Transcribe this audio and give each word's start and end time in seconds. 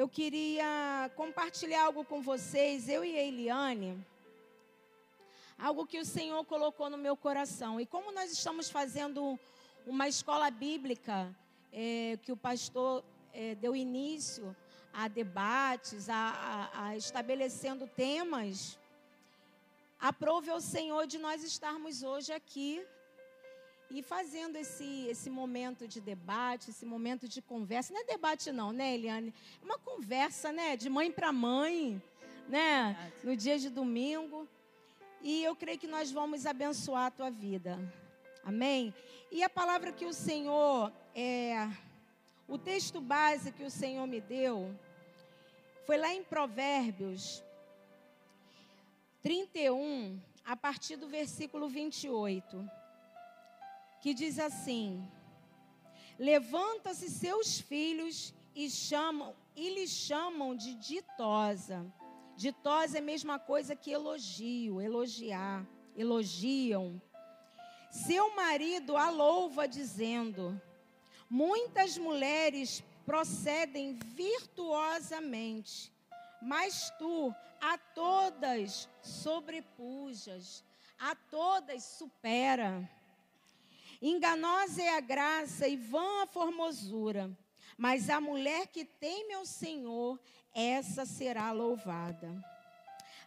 eu 0.00 0.08
queria 0.08 1.10
compartilhar 1.14 1.84
algo 1.84 2.02
com 2.06 2.22
vocês, 2.22 2.88
eu 2.88 3.04
e 3.04 3.18
a 3.18 3.22
Eliane, 3.22 4.02
algo 5.58 5.86
que 5.86 5.98
o 5.98 6.06
Senhor 6.06 6.42
colocou 6.46 6.88
no 6.88 6.96
meu 6.96 7.14
coração. 7.14 7.78
E 7.78 7.84
como 7.84 8.10
nós 8.10 8.32
estamos 8.32 8.70
fazendo 8.70 9.38
uma 9.86 10.08
escola 10.08 10.50
bíblica, 10.50 11.36
é, 11.70 12.18
que 12.22 12.32
o 12.32 12.36
pastor 12.48 13.04
é, 13.34 13.54
deu 13.56 13.76
início 13.76 14.56
a 14.90 15.06
debates, 15.06 16.08
a, 16.08 16.70
a, 16.72 16.86
a 16.86 16.96
estabelecendo 16.96 17.86
temas, 17.86 18.78
aprove 20.00 20.48
ao 20.50 20.62
Senhor 20.62 21.06
de 21.06 21.18
nós 21.18 21.44
estarmos 21.44 22.02
hoje 22.02 22.32
aqui 22.32 22.82
e 23.90 24.02
fazendo 24.02 24.56
esse, 24.56 25.06
esse 25.08 25.28
momento 25.28 25.88
de 25.88 26.00
debate, 26.00 26.70
esse 26.70 26.86
momento 26.86 27.26
de 27.26 27.42
conversa. 27.42 27.92
Não 27.92 28.00
é 28.00 28.04
debate, 28.04 28.52
não, 28.52 28.72
né, 28.72 28.94
Eliane? 28.94 29.34
É 29.60 29.64
uma 29.64 29.78
conversa, 29.78 30.52
né? 30.52 30.76
De 30.76 30.88
mãe 30.88 31.10
para 31.10 31.32
mãe, 31.32 32.00
né? 32.48 33.12
No 33.24 33.36
dia 33.36 33.58
de 33.58 33.68
domingo. 33.68 34.48
E 35.20 35.42
eu 35.42 35.56
creio 35.56 35.78
que 35.78 35.88
nós 35.88 36.12
vamos 36.12 36.46
abençoar 36.46 37.06
a 37.06 37.10
tua 37.10 37.30
vida. 37.30 37.78
Amém? 38.44 38.94
E 39.30 39.42
a 39.42 39.50
palavra 39.50 39.92
que 39.92 40.06
o 40.06 40.12
Senhor, 40.12 40.92
é, 41.14 41.68
o 42.46 42.56
texto 42.56 43.00
base 43.00 43.50
que 43.50 43.64
o 43.64 43.70
Senhor 43.70 44.06
me 44.06 44.20
deu, 44.20 44.72
foi 45.84 45.98
lá 45.98 46.14
em 46.14 46.22
Provérbios 46.22 47.42
31, 49.20 50.18
a 50.44 50.56
partir 50.56 50.96
do 50.96 51.08
versículo 51.08 51.68
28 51.68 52.79
que 54.00 54.14
diz 54.14 54.38
assim: 54.38 55.06
Levanta-se 56.18 57.10
seus 57.10 57.60
filhos 57.60 58.34
e 58.54 58.68
chamam 58.68 59.34
e 59.54 59.70
lhe 59.74 59.86
chamam 59.86 60.56
de 60.56 60.74
ditosa. 60.74 61.86
Ditosa 62.36 62.98
é 62.98 63.00
a 63.00 63.04
mesma 63.04 63.38
coisa 63.38 63.76
que 63.76 63.90
elogio, 63.90 64.80
elogiar, 64.80 65.66
elogiam. 65.96 67.00
Seu 67.90 68.34
marido 68.34 68.96
a 68.96 69.10
louva 69.10 69.68
dizendo: 69.68 70.60
Muitas 71.28 71.98
mulheres 71.98 72.82
procedem 73.04 73.94
virtuosamente, 73.94 75.92
mas 76.40 76.90
tu 76.98 77.34
a 77.60 77.76
todas 77.76 78.88
sobrepujas, 79.02 80.64
a 80.98 81.14
todas 81.14 81.82
supera. 81.84 82.88
Enganosa 84.02 84.82
é 84.82 84.96
a 84.96 85.00
graça 85.00 85.68
e 85.68 85.76
vã 85.76 86.22
a 86.22 86.26
formosura, 86.26 87.30
mas 87.76 88.08
a 88.08 88.20
mulher 88.20 88.66
que 88.66 88.84
teme 88.84 89.34
ao 89.34 89.44
Senhor, 89.44 90.18
essa 90.54 91.04
será 91.04 91.52
louvada. 91.52 92.42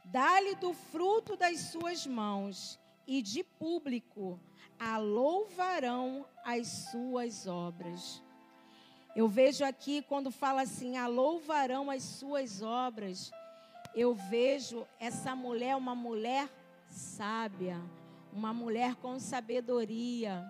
Dá-lhe 0.06 0.56
do 0.56 0.74
fruto 0.74 1.38
das 1.38 1.60
suas 1.72 2.08
mãos, 2.08 2.80
e 3.08 3.22
de 3.22 3.44
público 3.44 4.40
a 4.80 4.98
louvarão 4.98 6.26
as 6.44 6.68
suas 6.92 7.48
obras. 7.48 8.22
Eu 9.16 9.28
vejo 9.28 9.64
aqui 9.64 10.02
quando 10.02 10.32
fala 10.32 10.62
assim, 10.62 10.98
a 10.98 11.08
louvarão 11.08 11.90
as 11.90 12.04
suas 12.04 12.62
obras, 12.62 13.32
eu 13.94 14.16
vejo 14.16 14.88
essa 15.00 15.36
mulher 15.36 15.76
uma 15.76 15.94
mulher 15.94 16.50
sábia, 16.90 17.80
uma 18.32 18.52
mulher 18.52 18.96
com 18.96 19.20
sabedoria, 19.20 20.44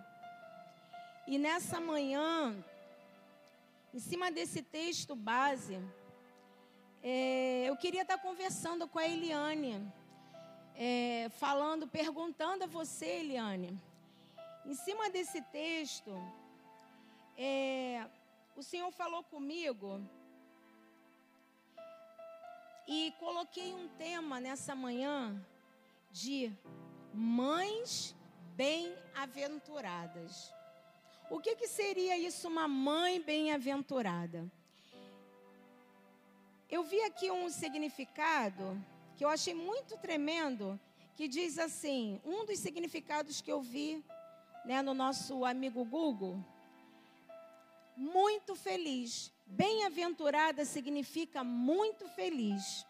e 1.25 1.37
nessa 1.37 1.79
manhã, 1.79 2.53
em 3.93 3.99
cima 3.99 4.31
desse 4.31 4.61
texto 4.61 5.15
base, 5.15 5.79
é, 7.01 7.65
eu 7.67 7.77
queria 7.77 8.01
estar 8.01 8.17
conversando 8.17 8.87
com 8.87 8.99
a 8.99 9.07
Eliane, 9.07 9.91
é, 10.75 11.29
falando, 11.37 11.87
perguntando 11.87 12.65
a 12.65 12.67
você, 12.67 13.05
Eliane, 13.05 13.79
em 14.65 14.73
cima 14.73 15.09
desse 15.09 15.41
texto, 15.43 16.11
é, 17.37 18.05
o 18.55 18.63
Senhor 18.63 18.91
falou 18.91 19.23
comigo 19.23 20.01
e 22.87 23.13
coloquei 23.19 23.73
um 23.73 23.87
tema 23.97 24.39
nessa 24.39 24.75
manhã 24.75 25.41
de 26.11 26.51
mães 27.13 28.15
bem-aventuradas. 28.55 30.53
O 31.35 31.39
que, 31.39 31.55
que 31.55 31.67
seria 31.67 32.15
isso, 32.15 32.47
uma 32.47 32.67
mãe 32.67 33.19
bem-aventurada? 33.19 34.45
Eu 36.69 36.83
vi 36.83 37.01
aqui 37.05 37.31
um 37.31 37.49
significado 37.49 38.79
que 39.17 39.25
eu 39.25 39.29
achei 39.29 39.55
muito 39.55 39.97
tremendo, 39.97 40.79
que 41.15 41.27
diz 41.27 41.57
assim: 41.57 42.21
um 42.23 42.45
dos 42.45 42.59
significados 42.59 43.41
que 43.41 43.51
eu 43.51 43.63
vi 43.63 44.05
né, 44.63 44.83
no 44.83 44.93
nosso 44.93 45.43
amigo 45.43 45.83
Google, 45.83 46.37
muito 47.97 48.53
feliz. 48.53 49.33
Bem-aventurada 49.47 50.63
significa 50.65 51.43
muito 51.43 52.07
feliz. 52.09 52.85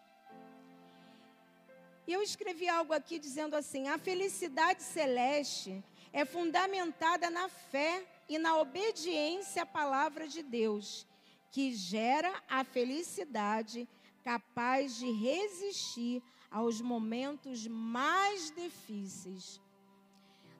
E 2.05 2.11
eu 2.11 2.21
escrevi 2.21 2.67
algo 2.67 2.91
aqui 2.91 3.17
dizendo 3.19 3.55
assim: 3.55 3.87
a 3.87 3.97
felicidade 3.97 4.83
celeste 4.83 5.81
é 6.11 6.25
fundamentada 6.25 7.29
na 7.29 7.47
fé 7.47 8.05
e 8.33 8.39
na 8.39 8.57
obediência 8.57 9.61
à 9.61 9.65
palavra 9.65 10.27
de 10.27 10.41
Deus, 10.41 11.05
que 11.51 11.71
gera 11.71 12.33
a 12.49 12.63
felicidade 12.63 13.87
capaz 14.23 14.95
de 14.95 15.11
resistir 15.11 16.23
aos 16.49 16.81
momentos 16.81 17.67
mais 17.67 18.49
difíceis. 18.49 19.61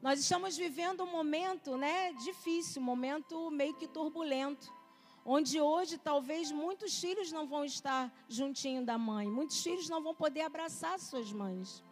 Nós 0.03 0.19
estamos 0.19 0.56
vivendo 0.56 1.01
um 1.03 1.11
momento, 1.11 1.75
né, 1.75 2.13
difícil, 2.13 2.79
um 2.79 2.85
momento 2.85 3.50
meio 3.50 3.73
que 3.73 3.88
turbulento, 3.88 4.72
onde 5.25 5.59
hoje 5.59 5.97
talvez 5.97 6.51
muitos 6.51 7.00
filhos 7.00 7.31
não 7.31 7.47
vão 7.47 7.66
estar 7.66 8.13
juntinho 8.29 8.85
da 8.85 9.00
mãe, 9.00 9.28
muitos 9.28 9.63
filhos 9.63 9.90
não 9.90 10.03
vão 10.03 10.13
poder 10.13 10.41
abraçar 10.41 11.00
suas 11.00 11.34
mães. 11.34 11.84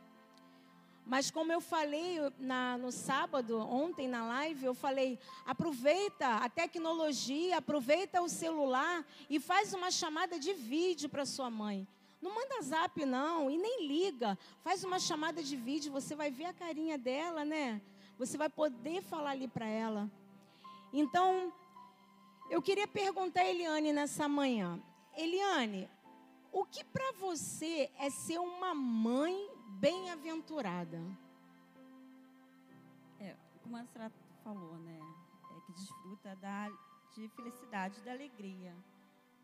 Mas 1.05 1.31
como 1.31 1.51
eu 1.51 1.59
falei 1.59 2.19
na, 2.39 2.77
no 2.77 2.91
sábado, 2.91 3.57
ontem 3.59 4.07
na 4.07 4.25
live, 4.25 4.65
eu 4.65 4.73
falei, 4.73 5.19
aproveita 5.45 6.27
a 6.27 6.49
tecnologia, 6.49 7.57
aproveita 7.57 8.21
o 8.21 8.29
celular 8.29 9.05
e 9.29 9.39
faz 9.39 9.73
uma 9.73 9.91
chamada 9.91 10.39
de 10.39 10.53
vídeo 10.53 11.09
para 11.09 11.25
sua 11.25 11.49
mãe. 11.49 11.87
Não 12.21 12.35
manda 12.35 12.61
zap 12.61 13.03
não 13.03 13.49
e 13.49 13.57
nem 13.57 13.87
liga. 13.87 14.37
Faz 14.63 14.83
uma 14.83 14.99
chamada 14.99 15.41
de 15.41 15.55
vídeo, 15.55 15.91
você 15.91 16.15
vai 16.15 16.29
ver 16.29 16.45
a 16.45 16.53
carinha 16.53 16.97
dela, 16.97 17.43
né? 17.43 17.81
Você 18.17 18.37
vai 18.37 18.47
poder 18.47 19.01
falar 19.01 19.31
ali 19.31 19.47
para 19.47 19.65
ela. 19.65 20.09
Então, 20.93 21.51
eu 22.49 22.61
queria 22.61 22.87
perguntar 22.87 23.41
a 23.41 23.49
Eliane 23.49 23.91
nessa 23.91 24.27
manhã. 24.27 24.79
Eliane, 25.17 25.89
o 26.51 26.63
que 26.63 26.83
para 26.83 27.11
você 27.13 27.89
é 27.97 28.09
ser 28.09 28.39
uma 28.39 28.73
mãe 28.75 29.49
bem-aventurada? 29.79 30.99
É, 33.19 33.35
como 33.61 33.77
a 33.77 33.85
senhora 33.85 34.11
falou, 34.43 34.77
né? 34.79 34.99
É 35.57 35.61
que 35.65 35.73
desfruta 35.73 36.35
da, 36.35 36.69
de 37.15 37.27
felicidade, 37.29 38.01
da 38.01 38.11
alegria. 38.11 38.75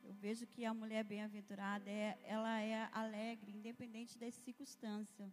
Eu 0.03 0.13
vejo 0.13 0.47
que 0.47 0.63
a 0.65 0.73
mulher 0.73 1.03
bem-aventurada, 1.03 1.89
é, 1.89 2.17
ela 2.23 2.61
é 2.61 2.89
alegre, 2.93 3.51
independente 3.51 4.17
das 4.17 4.33
circunstâncias, 4.35 5.31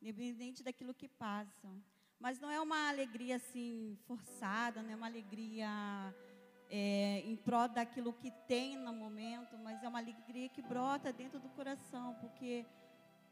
independente 0.00 0.62
daquilo 0.62 0.92
que 0.94 1.08
passa. 1.08 1.68
Mas 2.18 2.38
não 2.38 2.50
é 2.50 2.60
uma 2.60 2.88
alegria 2.90 3.36
assim 3.36 3.96
forçada, 4.06 4.82
não 4.82 4.90
é 4.90 4.96
uma 4.96 5.06
alegria 5.06 5.68
é, 6.68 7.20
em 7.24 7.34
prol 7.34 7.66
daquilo 7.68 8.12
que 8.12 8.30
tem 8.46 8.76
no 8.76 8.92
momento, 8.92 9.56
mas 9.58 9.82
é 9.82 9.88
uma 9.88 9.98
alegria 9.98 10.48
que 10.48 10.60
brota 10.60 11.12
dentro 11.12 11.40
do 11.40 11.48
coração, 11.48 12.14
porque 12.20 12.66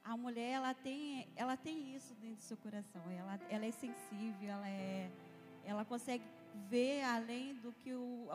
a 0.08 0.16
mulher 0.16 0.52
ela 0.52 0.72
tem, 0.72 1.28
ela 1.36 1.54
tem 1.54 1.94
isso 1.94 2.14
dentro 2.14 2.36
do 2.36 2.42
seu 2.42 2.56
coração. 2.56 3.02
Ela, 3.10 3.38
ela 3.50 3.66
é 3.66 3.70
sensível, 3.70 4.48
ela 4.48 4.66
é, 4.66 5.10
ela 5.66 5.84
consegue 5.84 6.24
ver 6.70 7.02
além 7.02 7.54
do 7.56 7.72
que 7.72 7.92
o, 7.92 8.26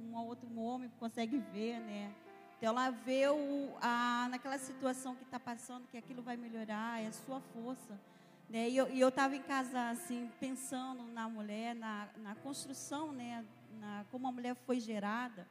um 0.00 0.16
outro 0.16 0.48
homem 0.58 0.90
consegue 0.98 1.36
ver, 1.36 1.80
né? 1.80 2.14
Então 2.56 2.70
ela 2.70 2.88
vê 2.88 3.28
o, 3.28 3.76
a, 3.82 4.26
naquela 4.30 4.56
situação 4.56 5.14
que 5.14 5.24
está 5.24 5.38
passando 5.38 5.86
que 5.88 5.98
aquilo 5.98 6.22
vai 6.22 6.38
melhorar, 6.38 7.02
é 7.02 7.08
a 7.08 7.12
sua 7.12 7.40
força. 7.40 8.00
Né? 8.48 8.70
E 8.70 8.76
eu 8.78 9.08
estava 9.08 9.36
em 9.36 9.42
casa 9.42 9.90
assim 9.90 10.30
pensando 10.40 11.02
na 11.12 11.28
mulher, 11.28 11.74
na, 11.74 12.08
na 12.22 12.34
construção, 12.36 13.12
né? 13.12 13.44
na, 13.78 14.06
como 14.10 14.28
a 14.28 14.32
mulher 14.32 14.54
foi 14.54 14.80
gerada. 14.80 15.46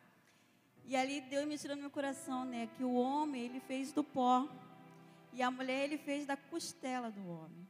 E 0.88 0.96
ali 0.96 1.22
Deus 1.22 1.46
me 1.46 1.56
tirou 1.56 1.75
no 1.75 1.84
meu 1.84 1.92
coração, 1.92 2.44
né, 2.44 2.68
que 2.75 2.84
o 2.84 2.94
homem 2.96 3.44
ele 3.46 3.60
fez 3.60 3.94
do 3.94 4.04
pó 4.04 4.50
e 5.33 5.42
a 5.42 5.50
mulher 5.50 5.86
ele 5.86 5.98
fez 5.98 6.25
da 6.25 6.36
costela 6.36 7.10
do 7.10 7.28
homem. 7.28 7.68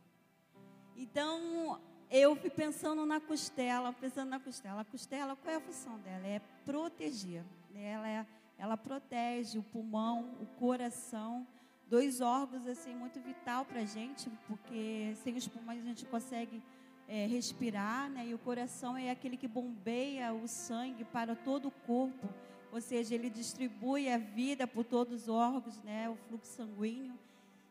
Então 0.95 1.79
eu 2.09 2.35
fui 2.35 2.49
pensando 2.49 3.05
na 3.05 3.19
costela, 3.19 3.93
pensando 3.93 4.29
na 4.29 4.39
costela. 4.39 4.81
A 4.81 4.85
costela, 4.85 5.35
qual 5.35 5.53
é 5.53 5.57
a 5.57 5.61
função 5.61 5.97
dela? 5.99 6.27
É 6.27 6.41
proteger. 6.65 7.43
Né? 7.69 7.91
Ela 7.91 8.09
é, 8.09 8.25
ela 8.57 8.77
protege 8.77 9.57
o 9.57 9.63
pulmão, 9.63 10.35
o 10.41 10.45
coração, 10.59 11.47
dois 11.87 12.21
órgãos 12.21 12.67
assim 12.67 12.95
muito 12.95 13.19
vital 13.19 13.65
para 13.65 13.81
a 13.81 13.85
gente, 13.85 14.29
porque 14.47 15.13
sem 15.23 15.35
os 15.35 15.47
pulmões 15.47 15.81
a 15.81 15.87
gente 15.87 16.05
consegue 16.05 16.61
é, 17.07 17.25
respirar, 17.25 18.09
né? 18.09 18.27
E 18.27 18.33
o 18.33 18.39
coração 18.39 18.95
é 18.95 19.09
aquele 19.09 19.35
que 19.35 19.47
bombeia 19.47 20.33
o 20.33 20.47
sangue 20.47 21.03
para 21.03 21.35
todo 21.35 21.67
o 21.67 21.71
corpo, 21.71 22.29
ou 22.71 22.79
seja, 22.79 23.13
ele 23.13 23.29
distribui 23.29 24.09
a 24.09 24.17
vida 24.17 24.65
por 24.65 24.85
todos 24.85 25.23
os 25.23 25.27
órgãos, 25.27 25.77
né? 25.83 26.09
O 26.09 26.15
fluxo 26.15 26.53
sanguíneo. 26.53 27.19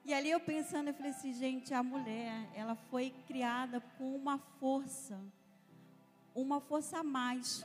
E 0.05 0.15
ali 0.15 0.31
eu 0.31 0.41
pensando, 0.41 0.89
eu 0.89 0.95
falei 0.95 1.11
assim, 1.11 1.33
gente, 1.33 1.75
a 1.75 1.83
mulher, 1.83 2.49
ela 2.55 2.75
foi 2.75 3.15
criada 3.27 3.81
com 3.99 4.17
uma 4.17 4.39
força, 4.39 5.21
uma 6.35 6.61
força 6.61 6.99
a 6.99 7.03
mais. 7.03 7.65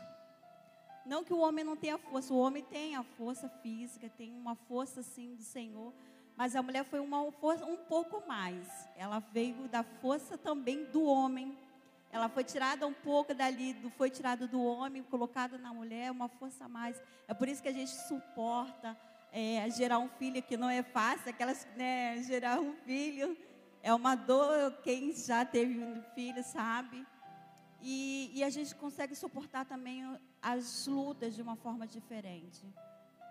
Não 1.05 1.23
que 1.23 1.33
o 1.33 1.39
homem 1.39 1.63
não 1.63 1.75
tenha 1.77 1.97
força, 1.97 2.33
o 2.33 2.37
homem 2.37 2.63
tem 2.63 2.95
a 2.95 3.03
força 3.03 3.47
física, 3.47 4.09
tem 4.09 4.33
uma 4.33 4.55
força 4.55 4.99
assim 4.99 5.35
do 5.35 5.43
Senhor, 5.43 5.93
mas 6.35 6.55
a 6.55 6.61
mulher 6.61 6.83
foi 6.83 6.99
uma 6.99 7.31
força 7.33 7.65
um 7.65 7.77
pouco 7.77 8.27
mais. 8.27 8.67
Ela 8.97 9.19
veio 9.19 9.67
da 9.69 9.83
força 9.83 10.37
também 10.37 10.83
do 10.85 11.03
homem. 11.03 11.57
Ela 12.11 12.27
foi 12.27 12.43
tirada 12.43 12.85
um 12.85 12.93
pouco 12.93 13.33
dali, 13.33 13.73
foi 13.97 14.09
tirada 14.09 14.47
do 14.47 14.61
homem, 14.61 15.03
colocada 15.03 15.57
na 15.57 15.73
mulher, 15.73 16.11
uma 16.11 16.27
força 16.27 16.65
a 16.65 16.67
mais. 16.67 17.01
É 17.27 17.33
por 17.33 17.47
isso 17.47 17.61
que 17.61 17.69
a 17.69 17.73
gente 17.73 17.91
suporta 17.91 18.97
é, 19.31 19.69
gerar 19.69 20.00
um 20.00 20.10
filho 20.10 20.42
que 20.42 20.57
não 20.57 20.69
é 20.69 20.83
fácil, 20.83 21.30
aquelas, 21.30 21.68
né, 21.75 22.22
gerar 22.24 22.60
um 22.60 22.74
filho 22.86 23.38
é 23.86 23.94
uma 23.94 24.16
dor, 24.16 24.72
quem 24.81 25.13
já 25.13 25.45
teve 25.45 25.77
um 25.80 26.01
filho 26.16 26.44
sabe. 26.44 27.06
E, 27.80 28.31
e 28.33 28.44
a 28.44 28.50
gente 28.50 28.74
consegue 28.74 29.16
suportar 29.16 29.63
também 29.63 30.04
as 30.42 30.88
lutas 30.88 31.36
de 31.36 31.42
uma 31.44 31.56
forma 31.56 31.86
diferente. 31.86 32.66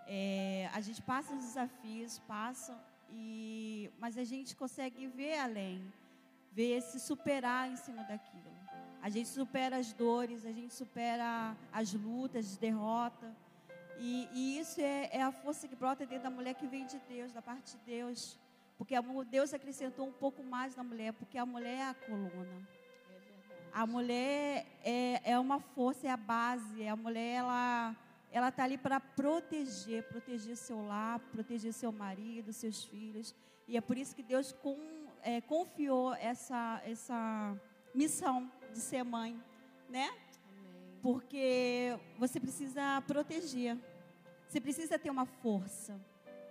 É, 0.07 0.69
a 0.73 0.79
gente 0.79 1.01
passa 1.01 1.33
os 1.33 1.43
desafios, 1.43 2.19
passa, 2.19 2.73
e, 3.09 3.91
mas 3.99 4.17
a 4.17 4.23
gente 4.23 4.55
consegue 4.55 5.07
ver 5.07 5.39
além, 5.39 5.91
ver 6.53 6.81
se 6.81 7.01
superar 7.01 7.69
em 7.69 7.75
cima 7.75 8.03
daquilo. 8.03 8.55
A 9.01 9.09
gente 9.09 9.27
supera 9.27 9.75
as 9.75 9.91
dores, 9.91 10.45
a 10.45 10.53
gente 10.53 10.73
supera 10.73 11.55
as 11.71 11.93
lutas, 11.93 12.45
as 12.45 12.57
derrotas. 12.57 13.35
E, 13.99 14.27
e 14.33 14.59
isso 14.59 14.79
é, 14.81 15.09
é, 15.11 15.21
a 15.21 15.31
força 15.31 15.67
que 15.67 15.75
brota 15.75 16.05
dentro 16.05 16.23
da 16.23 16.29
mulher 16.29 16.53
que 16.55 16.67
vem 16.67 16.85
de 16.85 16.99
Deus, 17.07 17.31
da 17.31 17.41
parte 17.41 17.77
de 17.77 17.83
Deus. 17.85 18.39
Porque 18.77 18.93
Deus 19.29 19.53
acrescentou 19.53 20.05
um 20.07 20.11
pouco 20.11 20.43
mais 20.43 20.75
na 20.75 20.83
mulher, 20.83 21.13
porque 21.13 21.37
a 21.37 21.45
mulher 21.45 21.77
é 21.77 21.83
a 21.83 21.93
coluna. 21.93 22.67
a 23.73 23.87
mulher 23.87 24.65
é, 24.83 25.31
é 25.31 25.39
uma 25.39 25.59
força, 25.59 26.07
é 26.07 26.11
a 26.11 26.17
base. 26.17 26.87
A 26.87 26.95
mulher, 26.95 27.35
ela 27.35 27.95
ela 28.35 28.49
está 28.49 28.65
ali 28.65 28.77
para 28.77 28.99
proteger, 28.99 30.03
proteger 30.09 30.57
seu 30.57 30.85
lar, 30.85 31.19
proteger 31.31 31.71
seu 31.71 31.89
marido, 31.89 32.51
seus 32.51 32.83
filhos. 32.83 33.33
E 33.65 33.77
é 33.77 33.81
por 33.81 33.97
isso 33.97 34.13
que 34.13 34.21
Deus 34.21 34.51
com, 34.51 34.77
é, 35.23 35.39
confiou 35.39 36.13
essa, 36.15 36.81
essa 36.85 37.55
missão 37.93 38.51
de 38.73 38.79
ser 38.79 39.03
mãe, 39.03 39.41
né? 39.87 40.13
Porque 41.05 41.95
você 42.17 42.39
precisa 42.39 42.99
proteger. 43.05 43.77
Você 44.47 44.59
precisa 44.59 44.97
ter 44.97 45.11
uma 45.11 45.27
força, 45.27 46.01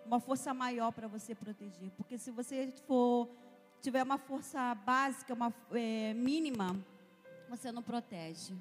uma 0.06 0.20
força 0.20 0.54
maior 0.54 0.92
para 0.92 1.08
você 1.08 1.34
proteger. 1.34 1.90
Porque 1.96 2.16
se 2.16 2.30
você 2.30 2.72
for 2.86 3.28
tiver 3.82 4.00
uma 4.04 4.16
força 4.16 4.72
básica, 4.76 5.34
uma 5.34 5.52
é, 5.72 6.14
mínima, 6.14 6.80
você 7.48 7.72
não 7.72 7.82
protege, 7.82 8.54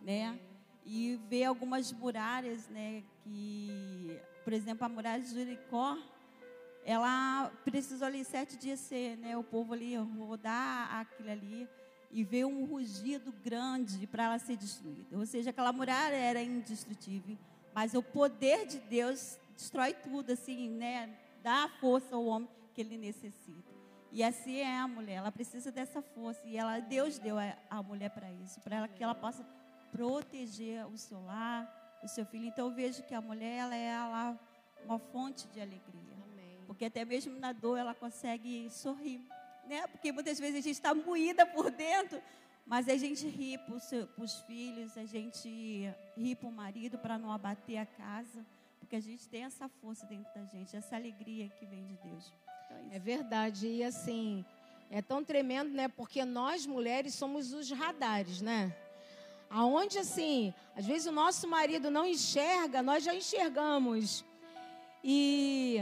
né? 0.00 0.40
E 0.82 1.20
ver 1.28 1.44
algumas 1.44 1.92
muralhas, 1.92 2.66
né? 2.68 3.02
Que, 3.22 4.18
por 4.44 4.52
exemplo, 4.54 4.86
a 4.86 4.88
muralha 4.88 5.22
de 5.22 5.28
Jericó, 5.28 5.98
ela 6.86 7.52
precisou 7.66 8.06
ali 8.06 8.24
sete 8.24 8.56
dias 8.56 8.80
ser, 8.80 9.18
né? 9.18 9.36
O 9.36 9.44
povo 9.44 9.74
ali 9.74 9.94
rodar 9.94 11.00
aquilo 11.00 11.30
ali 11.30 11.68
e 12.14 12.22
veio 12.22 12.46
um 12.46 12.64
rugido 12.64 13.32
grande 13.44 14.06
para 14.06 14.22
ela 14.22 14.38
ser 14.38 14.56
destruída. 14.56 15.18
Ou 15.18 15.26
seja, 15.26 15.50
aquela 15.50 15.72
muralha 15.72 16.14
era 16.14 16.40
indestrutível, 16.40 17.36
mas 17.74 17.92
o 17.92 18.02
poder 18.02 18.66
de 18.68 18.78
Deus 18.78 19.36
destrói 19.56 19.92
tudo, 19.94 20.30
assim, 20.30 20.70
né? 20.70 21.12
Dá 21.42 21.64
a 21.64 21.68
força 21.80 22.14
ao 22.14 22.24
homem 22.24 22.48
que 22.72 22.80
ele 22.80 22.96
necessita. 22.96 23.74
E 24.12 24.22
assim 24.22 24.58
é 24.58 24.78
a 24.78 24.86
mulher, 24.86 25.14
ela 25.14 25.32
precisa 25.32 25.72
dessa 25.72 26.00
força 26.00 26.40
e 26.46 26.56
ela, 26.56 26.78
Deus 26.78 27.18
deu 27.18 27.36
a, 27.36 27.52
a 27.68 27.82
mulher 27.82 28.10
para 28.10 28.30
isso, 28.30 28.60
para 28.60 28.76
ela 28.76 28.86
que 28.86 29.02
ela 29.02 29.14
possa 29.16 29.44
proteger 29.90 30.86
o 30.86 30.96
seu 30.96 31.20
lar, 31.24 31.98
o 32.00 32.06
seu 32.06 32.24
filho. 32.24 32.46
Então 32.46 32.68
eu 32.68 32.72
vejo 32.72 33.02
que 33.02 33.12
a 33.12 33.20
mulher 33.20 33.56
ela 33.56 33.74
é 33.74 33.86
ela, 33.86 34.38
uma 34.84 35.00
fonte 35.00 35.48
de 35.48 35.60
alegria, 35.60 36.14
Amém. 36.30 36.58
porque 36.64 36.84
até 36.84 37.04
mesmo 37.04 37.40
na 37.40 37.52
dor 37.52 37.76
ela 37.76 37.92
consegue 37.92 38.70
sorrir 38.70 39.20
né? 39.66 39.86
Porque 39.88 40.12
muitas 40.12 40.38
vezes 40.38 40.56
a 40.56 40.60
gente 40.60 40.74
está 40.74 40.94
moída 40.94 41.46
por 41.46 41.70
dentro, 41.70 42.20
mas 42.66 42.88
a 42.88 42.96
gente 42.96 43.26
ri 43.26 43.58
para 43.58 43.74
os 44.18 44.40
filhos, 44.40 44.96
a 44.96 45.04
gente 45.04 45.92
ri 46.16 46.34
para 46.34 46.48
o 46.48 46.52
marido 46.52 46.98
para 46.98 47.18
não 47.18 47.30
abater 47.30 47.78
a 47.78 47.86
casa, 47.86 48.44
porque 48.80 48.96
a 48.96 49.00
gente 49.00 49.28
tem 49.28 49.44
essa 49.44 49.68
força 49.68 50.06
dentro 50.06 50.32
da 50.34 50.44
gente, 50.44 50.76
essa 50.76 50.96
alegria 50.96 51.48
que 51.48 51.66
vem 51.66 51.84
de 51.84 51.96
Deus. 51.96 52.32
Então 52.64 52.76
é, 52.92 52.96
é 52.96 52.98
verdade, 52.98 53.66
e 53.66 53.84
assim, 53.84 54.44
é 54.90 55.02
tão 55.02 55.22
tremendo, 55.24 55.70
né? 55.70 55.88
Porque 55.88 56.24
nós 56.24 56.66
mulheres 56.66 57.14
somos 57.14 57.52
os 57.52 57.70
radares, 57.70 58.40
né? 58.40 58.74
Aonde 59.50 59.98
assim, 59.98 60.52
às 60.74 60.86
vezes 60.86 61.06
o 61.06 61.12
nosso 61.12 61.46
marido 61.46 61.90
não 61.90 62.06
enxerga, 62.06 62.82
nós 62.82 63.04
já 63.04 63.14
enxergamos. 63.14 64.24
E, 65.02 65.80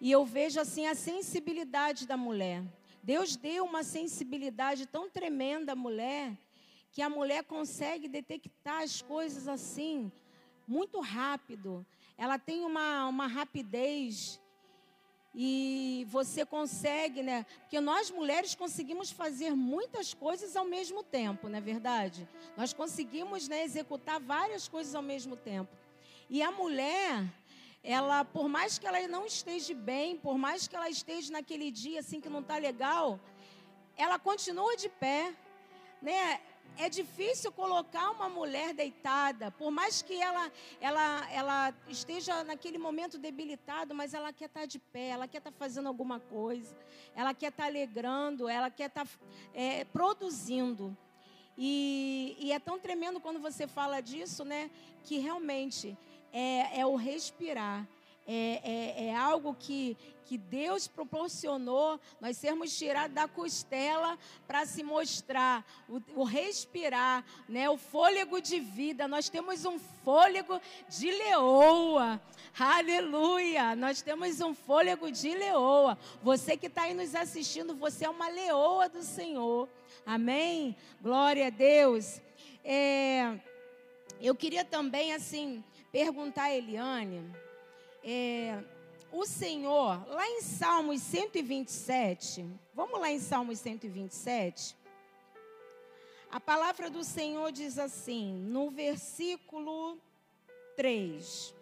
e 0.00 0.10
eu 0.10 0.24
vejo 0.24 0.60
assim 0.60 0.86
a 0.86 0.94
sensibilidade 0.94 2.06
da 2.06 2.16
mulher. 2.16 2.62
Deus 3.02 3.36
deu 3.36 3.64
uma 3.64 3.82
sensibilidade 3.82 4.86
tão 4.86 5.08
tremenda 5.08 5.72
à 5.72 5.76
mulher 5.76 6.36
que 6.92 7.02
a 7.02 7.08
mulher 7.08 7.44
consegue 7.44 8.08
detectar 8.08 8.82
as 8.82 9.00
coisas 9.00 9.46
assim 9.46 10.10
muito 10.66 11.00
rápido. 11.00 11.84
Ela 12.16 12.38
tem 12.38 12.64
uma, 12.64 13.06
uma 13.06 13.26
rapidez 13.26 14.40
e 15.34 16.06
você 16.08 16.44
consegue, 16.44 17.22
né? 17.22 17.46
Porque 17.60 17.80
nós 17.80 18.10
mulheres 18.10 18.54
conseguimos 18.54 19.10
fazer 19.10 19.54
muitas 19.54 20.12
coisas 20.12 20.56
ao 20.56 20.64
mesmo 20.64 21.02
tempo, 21.02 21.48
não 21.48 21.58
é 21.58 21.60
verdade? 21.60 22.28
Nós 22.56 22.72
conseguimos 22.72 23.48
né, 23.48 23.64
executar 23.64 24.20
várias 24.20 24.68
coisas 24.68 24.94
ao 24.94 25.02
mesmo 25.02 25.36
tempo. 25.36 25.70
E 26.28 26.42
a 26.42 26.50
mulher, 26.50 27.24
ela, 27.82 28.24
por 28.24 28.48
mais 28.48 28.78
que 28.78 28.86
ela 28.86 29.06
não 29.08 29.24
esteja 29.26 29.74
bem, 29.74 30.16
por 30.16 30.36
mais 30.36 30.68
que 30.68 30.76
ela 30.76 30.88
esteja 30.88 31.32
naquele 31.32 31.70
dia 31.70 32.00
assim 32.00 32.20
que 32.20 32.28
não 32.28 32.40
está 32.40 32.58
legal, 32.58 33.18
ela 33.96 34.18
continua 34.18 34.76
de 34.76 34.88
pé, 34.88 35.34
né? 36.00 36.40
É 36.76 36.88
difícil 36.88 37.50
colocar 37.50 38.10
uma 38.10 38.28
mulher 38.28 38.72
deitada, 38.72 39.50
por 39.50 39.70
mais 39.70 40.02
que 40.02 40.14
ela, 40.14 40.50
ela, 40.80 41.30
ela 41.32 41.74
esteja 41.88 42.44
naquele 42.44 42.78
momento 42.78 43.18
debilitada, 43.18 43.92
mas 43.92 44.14
ela 44.14 44.32
quer 44.32 44.46
estar 44.46 44.60
tá 44.60 44.66
de 44.66 44.78
pé, 44.78 45.08
ela 45.08 45.26
quer 45.26 45.38
estar 45.38 45.50
tá 45.50 45.56
fazendo 45.58 45.88
alguma 45.88 46.20
coisa, 46.20 46.74
ela 47.14 47.34
quer 47.34 47.48
estar 47.48 47.64
tá 47.64 47.68
alegrando, 47.68 48.48
ela 48.48 48.70
quer 48.70 48.86
estar 48.86 49.06
é, 49.52 49.84
produzindo. 49.86 50.96
E, 51.58 52.36
e 52.38 52.52
é 52.52 52.58
tão 52.58 52.78
tremendo 52.78 53.20
quando 53.20 53.40
você 53.40 53.66
fala 53.66 54.00
disso, 54.00 54.44
né? 54.44 54.70
Que 55.04 55.18
realmente 55.18 55.98
é, 56.32 56.80
é 56.80 56.86
o 56.86 56.96
respirar. 56.96 57.86
É, 58.32 58.60
é, 58.62 59.06
é, 59.06 59.16
algo 59.16 59.56
que, 59.58 59.96
que 60.24 60.38
Deus 60.38 60.86
proporcionou, 60.86 61.98
nós 62.20 62.36
sermos 62.36 62.78
tirados 62.78 63.12
da 63.12 63.26
costela 63.26 64.16
para 64.46 64.64
se 64.66 64.84
mostrar, 64.84 65.66
o, 65.88 66.00
o, 66.14 66.22
respirar, 66.22 67.24
né, 67.48 67.68
o 67.68 67.76
fôlego 67.76 68.40
de 68.40 68.60
vida. 68.60 69.08
Nós 69.08 69.28
temos 69.28 69.64
um 69.64 69.80
fôlego 70.04 70.60
de 70.88 71.10
leoa, 71.10 72.20
aleluia! 72.56 73.74
Nós 73.74 74.00
temos 74.00 74.40
um 74.40 74.54
fôlego 74.54 75.10
de 75.10 75.34
leoa. 75.34 75.98
Você 76.22 76.56
que 76.56 76.66
está 76.66 76.82
aí 76.82 76.94
nos 76.94 77.16
assistindo, 77.16 77.74
você 77.74 78.04
é 78.04 78.10
uma 78.10 78.28
leoa 78.28 78.88
do 78.88 79.02
Senhor, 79.02 79.68
amém? 80.06 80.76
Glória 81.02 81.48
a 81.48 81.50
Deus. 81.50 82.20
É, 82.64 83.40
eu 84.20 84.36
queria 84.36 84.64
também, 84.64 85.14
assim, 85.14 85.64
perguntar 85.92 86.44
a 86.44 86.54
Eliane, 86.54 87.22
é, 88.04 88.62
o 89.12 89.26
Senhor, 89.26 90.06
lá 90.08 90.26
em 90.28 90.40
Salmos 90.40 91.02
127, 91.02 92.46
vamos 92.74 93.00
lá 93.00 93.10
em 93.10 93.18
Salmos 93.18 93.58
127, 93.58 94.76
a 96.30 96.38
palavra 96.38 96.88
do 96.88 97.02
Senhor 97.02 97.50
diz 97.50 97.76
assim, 97.78 98.32
no 98.34 98.70
versículo 98.70 99.98
3, 100.76 101.52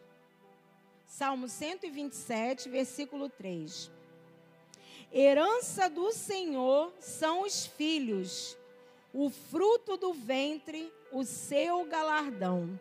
Salmo 1.07 1.49
127, 1.49 2.69
versículo 2.69 3.31
3. 3.31 3.91
Herança 5.11 5.89
do 5.89 6.13
Senhor 6.13 6.93
são 7.01 7.43
os 7.43 7.67
filhos, 7.67 8.59
o 9.13 9.31
fruto 9.31 9.97
do 9.97 10.13
ventre, 10.13 10.93
o 11.11 11.25
seu 11.25 11.87
galardão. 11.87 12.79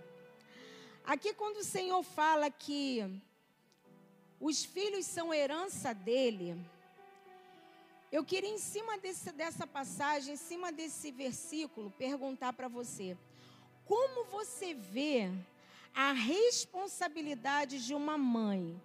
Aqui, 1.08 1.34
quando 1.34 1.60
o 1.60 1.64
Senhor 1.64 2.04
fala 2.04 2.52
que 2.52 3.02
os 4.42 4.66
filhos 4.66 5.06
são 5.06 5.34
herança 5.34 5.94
dele. 5.94 6.62
Eu 8.12 8.26
queria, 8.26 8.50
em 8.50 8.58
cima 8.58 8.98
desse, 8.98 9.32
dessa 9.32 9.66
passagem, 9.66 10.34
em 10.34 10.38
cima 10.38 10.70
desse 10.70 11.10
versículo, 11.10 11.92
perguntar 11.92 12.52
para 12.52 12.68
você: 12.68 13.18
como 13.86 14.26
você 14.26 14.74
vê 14.74 15.32
a 15.96 16.12
responsabilidade 16.12 17.86
de 17.86 17.94
uma 17.96 18.18
mãe, 18.18 18.78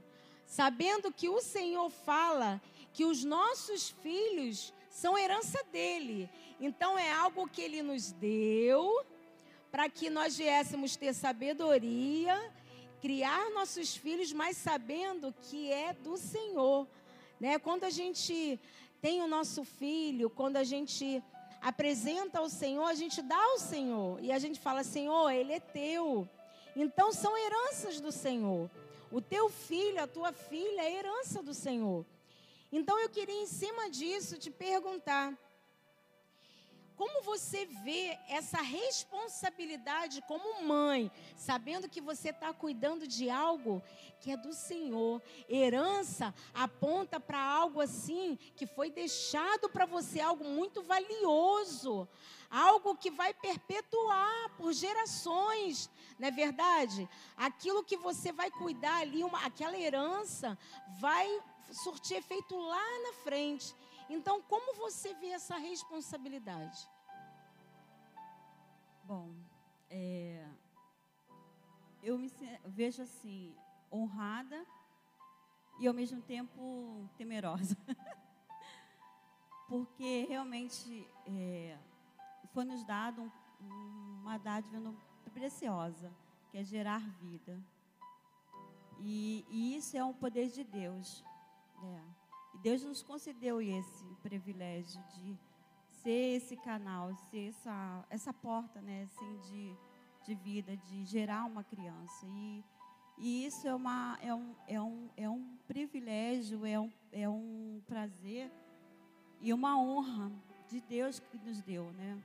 sabendo 0.47 1.11
que 1.11 1.29
o 1.29 1.41
Senhor 1.41 1.91
fala 1.91 2.63
que 2.93 3.05
os 3.05 3.25
nossos 3.25 3.91
filhos 3.91 4.73
são 4.89 5.19
herança 5.19 5.61
dele. 5.73 6.31
Então 6.61 6.97
é 6.97 7.11
algo 7.13 7.49
que 7.49 7.63
ele 7.63 7.83
nos 7.83 8.13
deu 8.13 9.05
para 9.73 9.89
que 9.89 10.11
nós 10.11 10.37
viéssemos 10.37 10.97
ter 10.97 11.15
sabedoria, 11.15 12.39
criar 13.01 13.51
nossos 13.51 13.97
filhos, 13.97 14.31
mas 14.31 14.59
sabendo 14.59 15.35
que 15.45 15.73
é 15.73 15.95
do 15.95 16.19
Senhor. 16.19 16.87
Né? 17.41 17.59
Quando 17.59 17.85
a 17.85 17.91
gente 17.91 18.61
tem 19.01 19.23
o 19.23 19.27
nosso 19.27 19.65
filho, 19.65 20.29
quando 20.29 20.59
a 20.59 20.63
gente 20.63 21.25
apresenta 21.63 22.41
ao 22.41 22.51
Senhor, 22.51 22.85
a 22.85 22.95
gente 22.95 23.23
dá 23.23 23.43
ao 23.43 23.59
Senhor. 23.59 24.23
E 24.23 24.31
a 24.31 24.39
gente 24.39 24.61
fala, 24.61 24.85
Senhor, 24.85 25.31
ele 25.31 25.55
é 25.55 25.61
teu. 25.61 26.29
Então 26.77 27.11
são 27.11 27.37
heranças 27.39 27.99
do 27.99 28.13
Senhor. 28.13 28.71
O 29.11 29.23
teu 29.23 29.49
filho, 29.49 30.03
a 30.03 30.07
tua 30.07 30.33
filha 30.33 30.83
é 30.83 30.99
herança 30.99 31.43
do 31.43 31.55
Senhor. 31.55 32.05
Então 32.71 32.99
eu 33.01 33.09
queria, 33.09 33.43
em 33.43 33.47
cima 33.47 33.89
disso, 33.89 34.39
te 34.39 34.51
perguntar: 34.51 35.33
como 36.97 37.23
você 37.23 37.67
vê 37.67 38.19
essa 38.29 38.61
responsabilidade 38.61 40.23
como 40.23 40.63
mãe, 40.63 41.11
sabendo 41.37 41.89
que 41.89 42.01
você 42.01 42.31
está 42.31 42.53
cuidando 42.53 43.07
de 43.07 43.31
algo 43.31 43.83
que 44.21 44.31
é 44.31 44.37
do 44.37 44.53
Senhor? 44.53 45.21
Herança 45.49 46.35
aponta 46.53 47.19
para 47.19 47.43
algo 47.43 47.81
assim 47.81 48.39
que 48.57 48.67
foi 48.67 48.91
deixado 48.91 49.69
para 49.69 49.87
você, 49.87 50.21
algo 50.21 50.45
muito 50.45 50.83
valioso, 50.83 52.09
algo 52.51 52.97
que 52.97 53.11
vai 53.11 53.33
perpetuar 53.33 54.51
por 54.57 54.73
gerações, 54.73 55.89
não 56.19 56.29
é 56.29 56.31
verdade? 56.31 57.09
Aquilo 57.37 57.83
que 57.83 57.97
você 57.97 58.31
vai 58.33 58.51
cuidar 58.51 59.01
ali, 59.01 59.25
uma, 59.25 59.45
aquela 59.45 59.79
herança, 59.79 60.59
vai 61.01 61.27
surtir 61.73 62.19
efeito 62.19 62.57
lá 62.57 63.01
na 63.01 63.13
frente. 63.25 63.75
Então, 64.13 64.43
como 64.43 64.75
você 64.75 65.15
vê 65.15 65.29
essa 65.29 65.57
responsabilidade? 65.57 66.87
Bom, 69.05 69.35
é, 69.89 70.47
eu 72.03 72.19
me 72.19 72.31
vejo 72.67 73.03
assim, 73.03 73.57
honrada 73.91 74.67
e 75.81 75.89
ao 75.89 75.95
mesmo 75.95 76.21
tempo 76.21 77.09
temerosa. 77.17 77.75
Porque 79.67 80.27
realmente 80.29 81.09
é, 81.27 81.79
foi 82.53 82.65
nos 82.65 82.85
dado 82.85 83.33
um, 83.63 84.21
uma 84.21 84.37
dádiva 84.37 84.95
preciosa, 85.33 86.13
que 86.51 86.59
é 86.59 86.65
gerar 86.65 87.01
vida. 87.19 87.59
E, 89.01 89.47
e, 89.49 89.75
isso 89.75 89.97
é 89.97 90.05
um 90.05 90.13
poder 90.13 90.49
de 90.49 90.63
Deus. 90.63 91.25
Né? 91.83 92.05
Deus 92.63 92.85
nos 92.85 93.03
concedeu 93.03 93.61
esse 93.61 94.05
privilégio 94.23 95.03
de 95.15 95.37
ser 96.01 96.37
esse 96.37 96.57
canal, 96.57 97.13
ser 97.29 97.49
essa, 97.49 98.05
essa 98.09 98.33
porta 98.33 98.81
né, 98.81 99.03
assim, 99.03 99.39
de, 99.49 99.77
de 100.25 100.35
vida, 100.37 100.77
de 100.77 101.05
gerar 101.05 101.45
uma 101.45 101.65
criança. 101.65 102.25
E, 102.25 102.65
e 103.19 103.47
isso 103.47 103.67
é, 103.67 103.75
uma, 103.75 104.17
é, 104.23 104.33
um, 104.33 104.55
é, 104.69 104.81
um, 104.81 105.09
é 105.17 105.29
um 105.29 105.57
privilégio, 105.67 106.65
é 106.65 106.79
um, 106.79 106.93
é 107.11 107.29
um 107.29 107.83
prazer 107.85 108.49
e 109.41 109.53
uma 109.53 109.77
honra 109.77 110.31
de 110.69 110.81
Deus 110.83 111.19
que 111.19 111.39
nos 111.39 111.61
deu. 111.63 111.91
Né? 111.95 112.17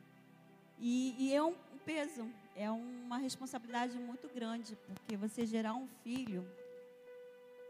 E, 0.78 1.16
e 1.18 1.34
é 1.34 1.42
um 1.42 1.56
peso, 1.84 2.30
é 2.56 2.70
uma 2.70 3.18
responsabilidade 3.18 3.98
muito 3.98 4.30
grande, 4.30 4.76
porque 4.86 5.18
você 5.18 5.48
gerar 5.48 5.74
um 5.74 5.88
filho. 6.04 6.48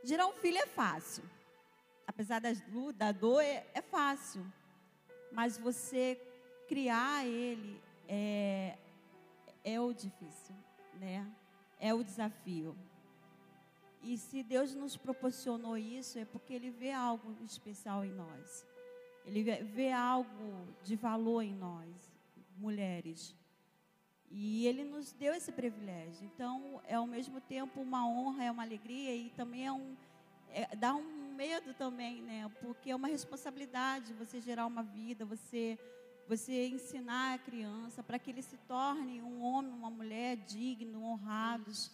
Gerar 0.04 0.28
um 0.28 0.34
filho 0.34 0.58
é 0.58 0.66
fácil 0.68 1.24
apesar 2.08 2.40
das, 2.40 2.64
da 2.96 3.12
dor, 3.12 3.42
é, 3.42 3.68
é 3.74 3.82
fácil. 3.82 4.44
Mas 5.32 5.58
você 5.58 6.20
criar 6.68 7.26
ele 7.28 7.80
é, 8.08 8.78
é 9.64 9.80
o 9.80 9.94
difícil, 9.94 10.56
né? 10.94 11.30
É 11.80 11.94
o 11.94 12.04
desafio. 12.04 12.76
E 14.02 14.18
se 14.18 14.42
Deus 14.42 14.74
nos 14.74 14.96
proporcionou 14.96 15.78
isso, 15.78 16.18
é 16.18 16.26
porque 16.26 16.54
Ele 16.54 16.70
vê 16.70 16.92
algo 16.92 17.36
especial 17.44 18.06
em 18.06 18.12
nós. 18.12 18.66
Ele 19.26 19.44
vê 19.64 19.92
algo 19.92 20.66
de 20.84 20.96
valor 20.96 21.42
em 21.42 21.54
nós, 21.54 22.10
mulheres. 22.58 23.36
E 24.32 24.66
Ele 24.66 24.84
nos 24.86 25.12
deu 25.12 25.34
esse 25.34 25.52
privilégio. 25.52 26.24
Então, 26.24 26.82
é 26.86 26.96
ao 26.96 27.06
mesmo 27.06 27.42
tempo 27.42 27.82
uma 27.82 28.08
honra, 28.08 28.46
é 28.46 28.52
uma 28.52 28.64
alegria 28.64 29.14
e 29.14 29.30
também 29.32 29.66
é 29.66 29.72
um, 29.72 29.98
é, 30.54 30.76
dá 30.76 30.96
um 30.96 31.34
medo 31.36 31.74
também, 31.74 32.22
né? 32.22 32.50
Porque 32.62 32.90
é 32.90 32.96
uma 32.96 33.08
responsabilidade 33.08 34.14
você 34.14 34.42
gerar 34.42 34.66
uma 34.66 34.84
vida, 34.84 35.26
você 35.26 35.78
você 36.28 36.68
ensinar 36.68 37.36
a 37.36 37.38
criança 37.38 38.04
para 38.04 38.20
que 38.20 38.30
ele 38.30 38.42
se 38.42 38.58
torne 38.68 39.22
um 39.22 39.42
homem, 39.42 39.72
uma 39.72 39.90
mulher 39.90 40.36
digno, 40.36 41.02
honrados, 41.02 41.90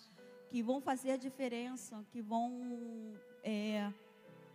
que 0.50 0.64
vão 0.64 0.82
fazer 0.82 1.12
a 1.12 1.18
diferença, 1.18 2.04
que 2.12 2.20
vão 2.20 3.14
é, 3.44 3.94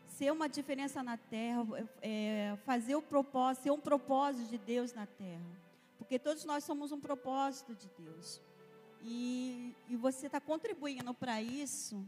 ser 0.08 0.32
uma 0.32 0.48
diferença 0.48 1.00
na 1.00 1.16
terra, 1.16 1.64
é, 2.02 2.58
fazer 2.64 2.96
o 2.96 3.02
propósito, 3.02 3.62
ser 3.62 3.70
um 3.70 3.78
propósito 3.78 4.50
de 4.50 4.58
Deus 4.58 4.92
na 4.92 5.06
terra. 5.06 5.46
Porque 5.96 6.18
todos 6.18 6.44
nós 6.44 6.64
somos 6.64 6.90
um 6.90 6.98
propósito 6.98 7.72
de 7.74 7.88
Deus. 7.96 8.40
E, 9.02 9.72
e 9.88 9.96
você 9.96 10.26
está 10.26 10.40
contribuindo 10.40 11.14
para 11.14 11.40
isso 11.40 12.04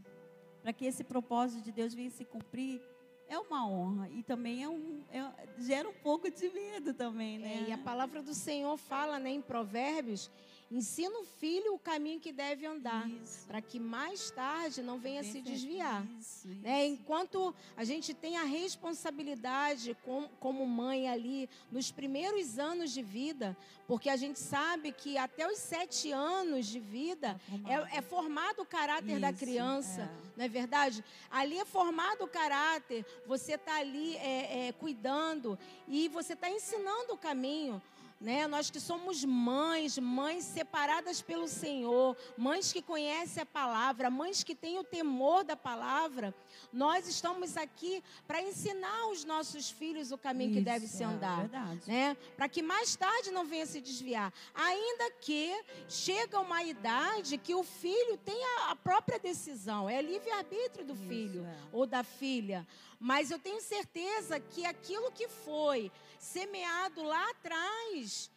para 0.61 0.73
que 0.73 0.85
esse 0.85 1.03
propósito 1.03 1.63
de 1.63 1.71
Deus 1.71 1.93
venha 1.93 2.09
se 2.09 2.23
cumprir, 2.23 2.81
é 3.27 3.39
uma 3.39 3.65
honra 3.65 4.09
e 4.09 4.21
também 4.23 4.63
é 4.63 4.69
um, 4.69 5.01
é, 5.11 5.25
gera 5.57 5.87
um 5.87 5.93
pouco 5.93 6.29
de 6.29 6.49
medo 6.49 6.93
também, 6.93 7.39
né? 7.39 7.63
É, 7.65 7.69
e 7.69 7.71
a 7.71 7.77
palavra 7.77 8.21
do 8.21 8.33
Senhor 8.33 8.75
fala, 8.77 9.17
né, 9.19 9.29
em 9.29 9.41
Provérbios, 9.41 10.29
Ensina 10.71 11.19
o 11.19 11.25
filho 11.25 11.73
o 11.73 11.79
caminho 11.79 12.17
que 12.17 12.31
deve 12.31 12.65
andar, 12.65 13.05
para 13.45 13.61
que 13.61 13.77
mais 13.77 14.31
tarde 14.31 14.81
não 14.81 14.97
venha 14.97 15.21
se 15.21 15.41
desviar. 15.41 16.01
Isso, 16.17 16.47
isso. 16.47 16.61
Né? 16.61 16.85
Enquanto 16.85 17.53
a 17.75 17.83
gente 17.83 18.13
tem 18.13 18.37
a 18.37 18.43
responsabilidade 18.43 19.97
com, 20.05 20.29
como 20.39 20.65
mãe 20.65 21.09
ali 21.09 21.49
nos 21.69 21.91
primeiros 21.91 22.57
anos 22.57 22.91
de 22.91 23.03
vida, 23.03 23.57
porque 23.85 24.09
a 24.09 24.15
gente 24.15 24.39
sabe 24.39 24.93
que 24.93 25.17
até 25.17 25.45
os 25.45 25.57
sete 25.57 26.09
anos 26.13 26.67
de 26.67 26.79
vida 26.79 27.37
é, 27.67 27.97
é 27.97 28.01
formado 28.01 28.61
o 28.61 28.65
caráter 28.65 29.11
isso, 29.11 29.19
da 29.19 29.33
criança, 29.33 30.03
é. 30.03 30.37
não 30.37 30.45
é 30.45 30.47
verdade? 30.47 31.03
Ali 31.29 31.59
é 31.59 31.65
formado 31.65 32.23
o 32.23 32.27
caráter, 32.29 33.05
você 33.27 33.55
está 33.55 33.75
ali 33.75 34.15
é, 34.15 34.67
é, 34.67 34.71
cuidando 34.71 35.59
e 35.85 36.07
você 36.07 36.31
está 36.31 36.49
ensinando 36.49 37.11
o 37.11 37.17
caminho. 37.17 37.81
Né? 38.21 38.45
Nós 38.45 38.69
que 38.69 38.79
somos 38.79 39.25
mães, 39.25 39.97
mães 39.97 40.43
separadas 40.43 41.23
pelo 41.23 41.47
Senhor, 41.47 42.15
mães 42.37 42.71
que 42.71 42.79
conhecem 42.79 43.41
a 43.41 43.45
palavra, 43.47 44.11
mães 44.11 44.43
que 44.43 44.53
têm 44.53 44.77
o 44.77 44.83
temor 44.83 45.43
da 45.43 45.55
palavra, 45.55 46.31
nós 46.71 47.07
estamos 47.07 47.57
aqui 47.57 48.03
para 48.27 48.39
ensinar 48.39 49.07
os 49.07 49.25
nossos 49.25 49.71
filhos 49.71 50.11
o 50.11 50.19
caminho 50.19 50.51
Isso, 50.51 50.59
que 50.59 50.65
deve 50.65 50.87
se 50.87 51.01
é 51.01 51.05
andar, 51.07 51.49
é 51.51 51.91
né? 51.91 52.17
Para 52.37 52.47
que 52.47 52.61
mais 52.61 52.95
tarde 52.95 53.31
não 53.31 53.43
venha 53.43 53.65
se 53.65 53.81
desviar, 53.81 54.31
ainda 54.53 55.09
que 55.19 55.59
chega 55.89 56.39
uma 56.39 56.61
idade 56.63 57.39
que 57.39 57.55
o 57.55 57.63
filho 57.63 58.17
tenha 58.17 58.69
a 58.69 58.75
própria 58.75 59.17
decisão, 59.17 59.89
é 59.89 59.99
livre 59.99 60.29
arbítrio 60.29 60.85
do 60.85 60.93
Isso, 60.93 61.07
filho 61.07 61.43
é. 61.43 61.57
ou 61.71 61.87
da 61.87 62.03
filha. 62.03 62.67
Mas 62.99 63.31
eu 63.31 63.39
tenho 63.39 63.59
certeza 63.59 64.39
que 64.39 64.63
aquilo 64.63 65.11
que 65.11 65.27
foi 65.27 65.91
semeado 66.21 67.03
lá 67.03 67.29
atrás, 67.31 68.31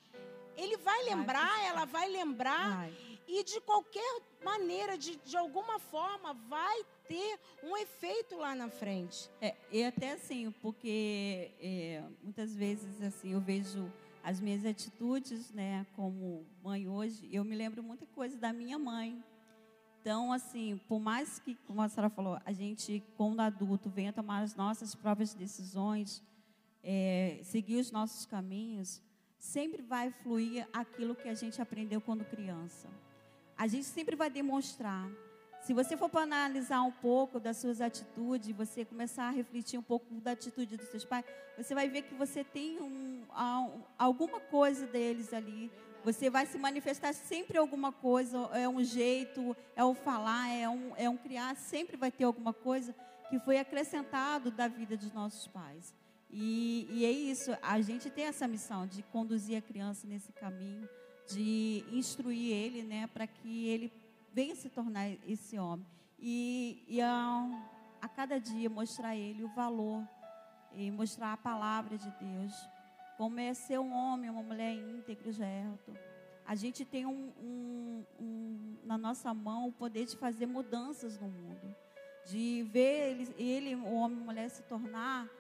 ele 0.57 0.77
vai 0.79 1.05
lembrar, 1.05 1.47
vai 1.47 1.67
ela 1.67 1.85
vai 1.85 2.09
lembrar. 2.09 2.77
Vai. 2.77 3.05
E 3.27 3.45
de 3.45 3.61
qualquer 3.61 4.21
maneira, 4.43 4.99
de, 4.99 5.17
de 5.17 5.37
alguma 5.37 5.79
forma, 5.79 6.35
vai 6.49 6.85
ter 7.07 7.39
um 7.63 7.77
efeito 7.77 8.37
lá 8.37 8.55
na 8.55 8.69
frente. 8.69 9.31
É, 9.41 9.55
e 9.71 9.85
até 9.85 10.13
assim, 10.13 10.51
porque 10.63 11.51
é, 11.61 12.03
muitas 12.23 12.55
vezes 12.55 13.01
assim 13.03 13.33
eu 13.33 13.41
vejo 13.41 13.91
as 14.23 14.41
minhas 14.41 14.65
atitudes, 14.65 15.51
né, 15.53 15.87
como 15.95 16.47
mãe 16.63 16.89
hoje, 16.89 17.29
eu 17.31 17.45
me 17.45 17.55
lembro 17.55 17.83
muita 17.83 18.07
coisa 18.07 18.37
da 18.39 18.53
minha 18.53 18.79
mãe. 18.79 19.23
Então, 20.01 20.33
assim, 20.33 20.79
por 20.87 21.01
mais 21.01 21.39
que, 21.39 21.55
como 21.67 21.81
a 21.81 21.89
senhora 21.89 22.11
falou, 22.11 22.39
a 22.45 22.53
gente, 22.53 23.03
quando 23.17 23.41
adulto, 23.41 23.89
venha 23.89 24.13
tomar 24.13 24.41
as 24.43 24.55
nossas 24.55 24.95
próprias 24.95 25.35
decisões, 25.35 26.23
é, 26.85 27.41
seguir 27.43 27.77
os 27.77 27.91
nossos 27.91 28.27
caminhos, 28.27 29.03
sempre 29.39 29.83
vai 29.83 30.11
fluir 30.11 30.69
aquilo 30.73 31.15
que 31.15 31.29
a 31.29 31.35
gente 31.35 31.61
aprendeu 31.61 32.01
quando 32.01 32.25
criança. 32.25 32.89
A 33.57 33.67
gente 33.67 33.87
sempre 33.87 34.15
vai 34.15 34.31
demonstrar. 34.31 35.11
Se 35.63 35.73
você 35.73 35.97
for 35.97 36.11
para 36.11 36.23
analisar 36.23 36.83
um 36.83 36.93
pouco 36.93 37.41
das 37.41 37.57
suas 37.57 37.81
atitudes, 37.81 38.55
você 38.55 38.85
começar 38.85 39.29
a 39.29 39.31
refletir 39.31 39.79
um 39.79 39.83
pouco 39.83 40.15
da 40.21 40.33
atitude 40.33 40.77
dos 40.77 40.89
seus 40.89 41.05
pais, 41.05 41.25
você 41.57 41.75
vai 41.75 41.89
ver 41.89 42.03
que 42.03 42.15
você 42.15 42.45
tem 42.45 42.81
um, 42.83 43.23
alguma 43.99 44.41
coisa 44.41 44.87
deles 44.87 45.33
ali. 45.33 45.73
Você 46.05 46.29
vai 46.29 46.45
se 46.45 46.59
manifestar 46.59 47.15
sempre 47.15 47.57
alguma 47.57 47.91
coisa, 47.91 48.39
é 48.53 48.69
um 48.69 48.85
jeito, 48.85 49.57
é 49.75 49.83
o 49.83 49.95
falar, 49.95 50.51
é 50.51 50.69
um, 50.69 50.93
é 50.97 51.09
um 51.09 51.17
criar, 51.17 51.57
sempre 51.57 51.97
vai 51.97 52.13
ter 52.13 52.25
alguma 52.25 52.53
coisa 52.53 52.95
que 53.31 53.39
foi 53.39 53.59
acrescentado 53.59 54.51
da 54.51 54.69
vida 54.69 54.99
dos 54.99 55.13
nossos 55.15 55.47
pais. 55.49 55.95
E, 56.37 56.89
e 56.91 57.05
é 57.05 57.13
isso, 57.13 57.57
a 57.63 57.81
gente 57.81 58.11
tem 58.11 58.25
essa 58.25 58.49
missão 58.49 58.89
de 58.89 59.05
conduzir 59.05 59.57
a 59.57 59.63
criança 59.63 60.05
nesse 60.05 60.33
caminho, 60.33 60.89
de 61.29 61.85
instruir 61.93 62.53
ele, 62.53 62.83
né, 62.83 63.07
para 63.07 63.25
que 63.25 63.69
ele 63.69 63.93
venha 64.33 64.57
se 64.57 64.69
tornar 64.69 65.09
esse 65.29 65.57
homem. 65.57 65.87
E, 66.19 66.83
e 66.89 67.01
a, 67.01 67.65
a 68.03 68.09
cada 68.09 68.41
dia 68.41 68.69
mostrar 68.69 69.11
a 69.11 69.17
ele 69.17 69.45
o 69.45 69.49
valor 69.55 70.03
e 70.73 70.91
mostrar 70.91 71.35
a 71.35 71.37
palavra 71.37 71.97
de 71.97 72.11
Deus. 72.21 72.53
Como 73.17 73.39
é 73.39 73.55
ser 73.55 73.79
um 73.79 73.93
homem, 73.93 74.29
uma 74.29 74.43
mulher 74.43 74.75
íntegro, 74.75 75.31
Gerto. 75.31 75.97
A 76.45 76.57
gente 76.57 76.85
tem 76.85 77.07
um, 77.07 77.33
um, 77.41 78.05
um, 78.19 78.77
na 78.83 78.99
nossa 78.99 79.33
mão 79.33 79.69
o 79.69 79.73
poder 79.73 80.05
de 80.05 80.17
fazer 80.17 80.47
mudanças 80.47 81.17
no 81.17 81.29
mundo. 81.29 81.77
De 82.27 82.67
ver 82.73 83.13
ele, 83.13 83.35
ele 83.39 83.75
o 83.77 83.95
homem 83.95 84.19
e 84.19 84.25
mulher, 84.25 84.51
se 84.51 84.65
tornar 84.65 85.31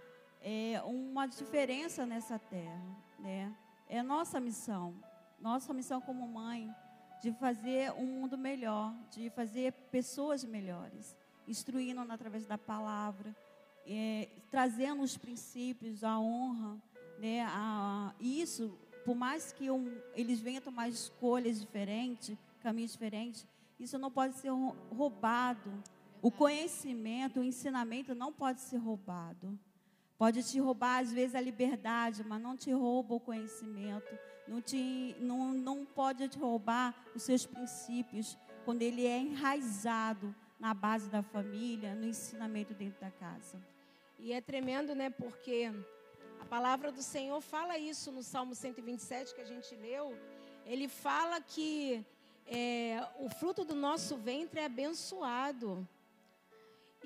é, 0.44 0.80
uma 0.82 1.26
diferença 1.26 2.04
nessa 2.04 2.38
terra. 2.38 2.84
Né? 3.18 3.52
É 3.88 4.02
nossa 4.02 4.38
missão. 4.38 4.94
Nossa 5.40 5.72
missão 5.72 6.00
como 6.00 6.28
mãe 6.28 6.72
de 7.20 7.32
fazer 7.32 7.90
um 7.92 8.06
mundo 8.06 8.36
melhor, 8.36 8.94
de 9.10 9.30
fazer 9.30 9.72
pessoas 9.90 10.44
melhores, 10.44 11.16
instruindo 11.48 12.00
através 12.12 12.46
da 12.46 12.58
palavra, 12.58 13.34
é, 13.86 14.28
trazendo 14.50 15.02
os 15.02 15.16
princípios, 15.16 16.04
a 16.04 16.18
honra, 16.18 16.76
né? 17.18 17.42
A, 17.48 18.14
isso, 18.20 18.78
por 19.04 19.14
mais 19.14 19.52
que 19.52 19.70
um, 19.70 19.98
eles 20.14 20.40
venham 20.40 20.60
tomar 20.60 20.88
escolhas 20.88 21.60
diferentes, 21.60 22.36
caminhos 22.60 22.92
diferentes, 22.92 23.46
isso 23.80 23.98
não 23.98 24.10
pode 24.10 24.34
ser 24.34 24.50
roubado. 24.94 25.72
O 26.20 26.30
conhecimento, 26.30 27.40
o 27.40 27.44
ensinamento 27.44 28.14
não 28.14 28.32
pode 28.32 28.60
ser 28.60 28.78
roubado. 28.78 29.58
Pode 30.16 30.42
te 30.42 30.58
roubar, 30.60 31.00
às 31.00 31.12
vezes, 31.12 31.34
a 31.34 31.40
liberdade, 31.40 32.24
mas 32.24 32.40
não 32.40 32.56
te 32.56 32.70
rouba 32.72 33.14
o 33.14 33.20
conhecimento 33.20 34.16
não, 34.46 34.60
te, 34.60 35.16
não, 35.20 35.52
não 35.52 35.84
pode 35.84 36.28
te 36.28 36.38
roubar 36.38 36.94
os 37.14 37.22
seus 37.22 37.46
princípios 37.46 38.36
quando 38.64 38.82
ele 38.82 39.06
é 39.06 39.18
enraizado 39.18 40.34
na 40.58 40.72
base 40.72 41.08
da 41.08 41.22
família, 41.22 41.94
no 41.94 42.06
ensinamento 42.06 42.74
dentro 42.74 43.00
da 43.00 43.10
casa. 43.10 43.60
E 44.18 44.32
é 44.32 44.40
tremendo, 44.40 44.94
né? 44.94 45.10
Porque 45.10 45.70
a 46.40 46.44
palavra 46.44 46.92
do 46.92 47.02
Senhor 47.02 47.40
fala 47.40 47.76
isso 47.76 48.12
no 48.12 48.22
Salmo 48.22 48.54
127 48.54 49.34
que 49.34 49.40
a 49.40 49.46
gente 49.46 49.74
leu. 49.74 50.16
Ele 50.64 50.88
fala 50.88 51.40
que 51.40 52.04
é, 52.46 53.06
o 53.18 53.28
fruto 53.28 53.64
do 53.64 53.74
nosso 53.74 54.16
ventre 54.16 54.60
é 54.60 54.66
abençoado. 54.66 55.86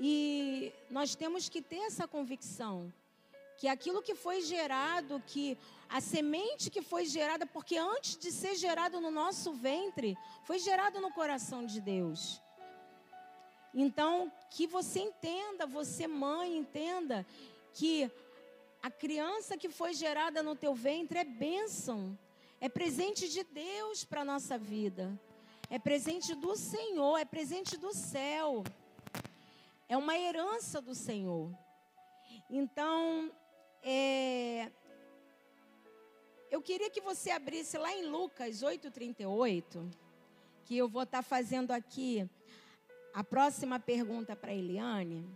E 0.00 0.73
nós 0.90 1.14
temos 1.14 1.49
que 1.49 1.61
ter 1.61 1.81
essa 1.81 2.07
convicção 2.07 2.93
que 3.59 3.67
aquilo 3.67 4.00
que 4.00 4.14
foi 4.14 4.40
gerado, 4.40 5.21
que 5.26 5.59
a 5.88 6.00
semente 6.00 6.71
que 6.71 6.81
foi 6.81 7.05
gerada, 7.05 7.45
porque 7.45 7.76
antes 7.76 8.17
de 8.17 8.31
ser 8.31 8.55
gerado 8.55 9.00
no 9.00 9.11
nosso 9.11 9.52
ventre, 9.52 10.17
foi 10.45 10.61
gerado 10.61 11.00
no 11.00 11.11
coração 11.12 11.67
de 11.67 11.81
Deus. 11.81 12.40
Então, 13.75 14.33
que 14.50 14.67
você 14.67 15.00
entenda, 15.00 15.67
você 15.67 16.07
mãe, 16.07 16.57
entenda 16.57 17.26
que 17.75 18.09
a 18.81 18.90
criança 18.90 19.57
que 19.57 19.69
foi 19.69 19.92
gerada 19.92 20.40
no 20.40 20.55
teu 20.55 20.72
ventre 20.72 21.18
é 21.18 21.25
bênção, 21.25 22.16
é 22.61 22.68
presente 22.68 23.29
de 23.29 23.42
Deus 23.42 24.05
para 24.05 24.20
a 24.20 24.25
nossa 24.25 24.57
vida, 24.57 25.18
é 25.68 25.81
presente 25.81 26.33
do 26.35 26.55
Senhor, 26.55 27.18
é 27.18 27.25
presente 27.25 27.77
do 27.77 27.92
céu, 27.92 28.62
é 29.88 29.96
uma 29.96 30.16
herança 30.16 30.81
do 30.81 30.94
Senhor. 30.94 31.51
Então, 32.51 33.33
é, 33.83 34.70
eu 36.51 36.61
queria 36.61 36.90
que 36.90 37.01
você 37.01 37.31
abrisse 37.31 37.79
lá 37.79 37.92
em 37.92 38.07
Lucas 38.07 38.62
8,38, 38.62 39.90
que 40.64 40.77
eu 40.77 40.88
vou 40.88 41.03
estar 41.03 41.18
tá 41.18 41.22
fazendo 41.22 41.70
aqui 41.70 42.29
a 43.14 43.24
próxima 43.24 43.81
pergunta 43.81 44.37
para 44.37 44.55
Eliane. 44.55 45.27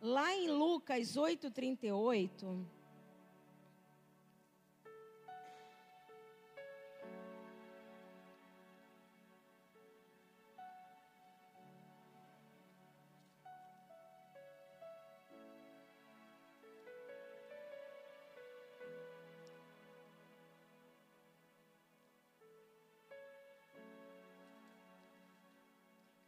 Lá 0.00 0.34
em 0.34 0.50
Lucas 0.50 1.16
8,38. 1.16 2.81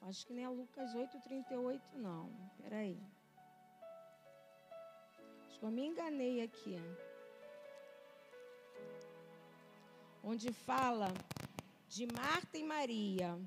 Acho 0.09 0.27
que 0.27 0.35
nem 0.35 0.45
é 0.45 0.49
Lucas 0.49 0.95
8,38, 0.95 1.81
não. 1.95 2.31
Peraí. 2.61 3.01
Acho 5.47 5.59
que 5.59 5.65
eu 5.65 5.71
me 5.71 5.87
enganei 5.87 6.43
aqui. 6.43 6.77
Onde 10.23 10.53
fala 10.53 11.09
de 11.89 12.07
Marta 12.13 12.59
e 12.59 12.65
Maria. 12.65 13.39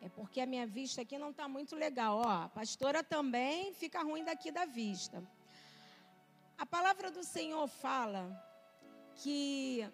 É 0.00 0.08
porque 0.10 0.40
a 0.40 0.46
minha 0.46 0.66
vista 0.66 1.02
aqui 1.02 1.18
não 1.18 1.30
está 1.30 1.48
muito 1.48 1.74
legal. 1.74 2.18
Ó, 2.18 2.28
a 2.28 2.48
pastora 2.48 3.02
também 3.02 3.74
fica 3.74 4.02
ruim 4.02 4.22
daqui 4.22 4.52
da 4.52 4.66
vista. 4.66 5.20
A 6.56 6.64
palavra 6.64 7.10
do 7.10 7.24
Senhor 7.24 7.66
fala 7.66 8.22
que 9.16 9.84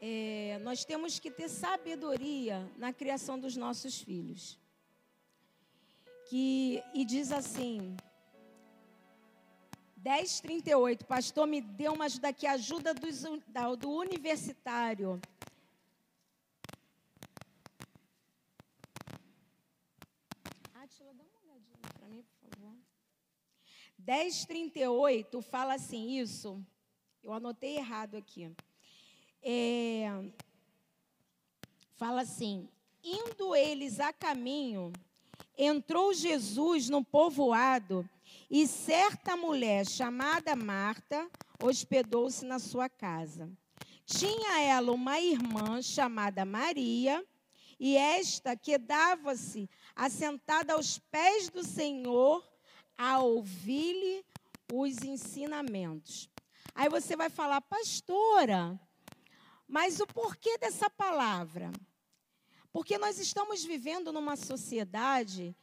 é, 0.00 0.58
nós 0.62 0.82
temos 0.82 1.18
que 1.18 1.30
ter 1.30 1.48
sabedoria 1.48 2.66
na 2.76 2.90
criação 2.90 3.38
dos 3.38 3.54
nossos 3.54 4.00
filhos. 4.00 4.58
Que, 6.28 6.82
e 6.94 7.04
diz 7.04 7.30
assim, 7.30 7.96
10:38, 10.02 11.04
pastor 11.04 11.46
me 11.46 11.60
deu 11.60 11.92
uma 11.92 12.06
ajuda 12.06 12.28
aqui, 12.28 12.46
ajuda 12.46 12.94
dos, 12.94 13.22
do 13.78 13.90
universitário. 13.90 15.20
Átila, 20.72 21.12
dá 21.12 21.24
uma 21.24 21.40
olhadinha 21.42 21.78
para 21.98 22.08
mim, 22.08 22.22
por 22.22 22.48
favor. 22.48 22.74
10:38 23.98 25.42
fala 25.42 25.74
assim, 25.74 26.18
isso. 26.18 26.64
Eu 27.22 27.34
anotei 27.34 27.76
errado 27.76 28.14
aqui 28.16 28.50
é, 29.42 30.24
fala 31.96 32.22
assim: 32.22 32.68
indo 33.02 33.54
eles 33.54 34.00
a 34.00 34.12
caminho, 34.12 34.92
entrou 35.56 36.12
Jesus 36.12 36.88
no 36.88 37.04
povoado 37.04 38.08
e 38.50 38.66
certa 38.66 39.36
mulher 39.36 39.86
chamada 39.86 40.56
Marta 40.56 41.28
hospedou-se 41.62 42.44
na 42.44 42.58
sua 42.58 42.88
casa. 42.88 43.50
Tinha 44.04 44.60
ela 44.60 44.90
uma 44.92 45.20
irmã 45.20 45.80
chamada 45.80 46.44
Maria, 46.44 47.24
e 47.78 47.96
esta 47.96 48.56
quedava-se 48.56 49.70
assentada 49.94 50.74
aos 50.74 50.98
pés 50.98 51.48
do 51.48 51.62
Senhor 51.64 52.44
a 52.98 53.20
ouvir-lhe 53.20 54.24
os 54.72 55.02
ensinamentos. 55.02 56.28
Aí 56.74 56.88
você 56.88 57.16
vai 57.16 57.30
falar, 57.30 57.60
pastora, 57.62 58.78
mas 59.70 60.00
o 60.00 60.06
porquê 60.06 60.58
dessa 60.58 60.90
palavra? 60.90 61.70
Porque 62.72 62.98
nós 62.98 63.20
estamos 63.20 63.64
vivendo 63.64 64.12
numa 64.12 64.34
sociedade 64.34 65.56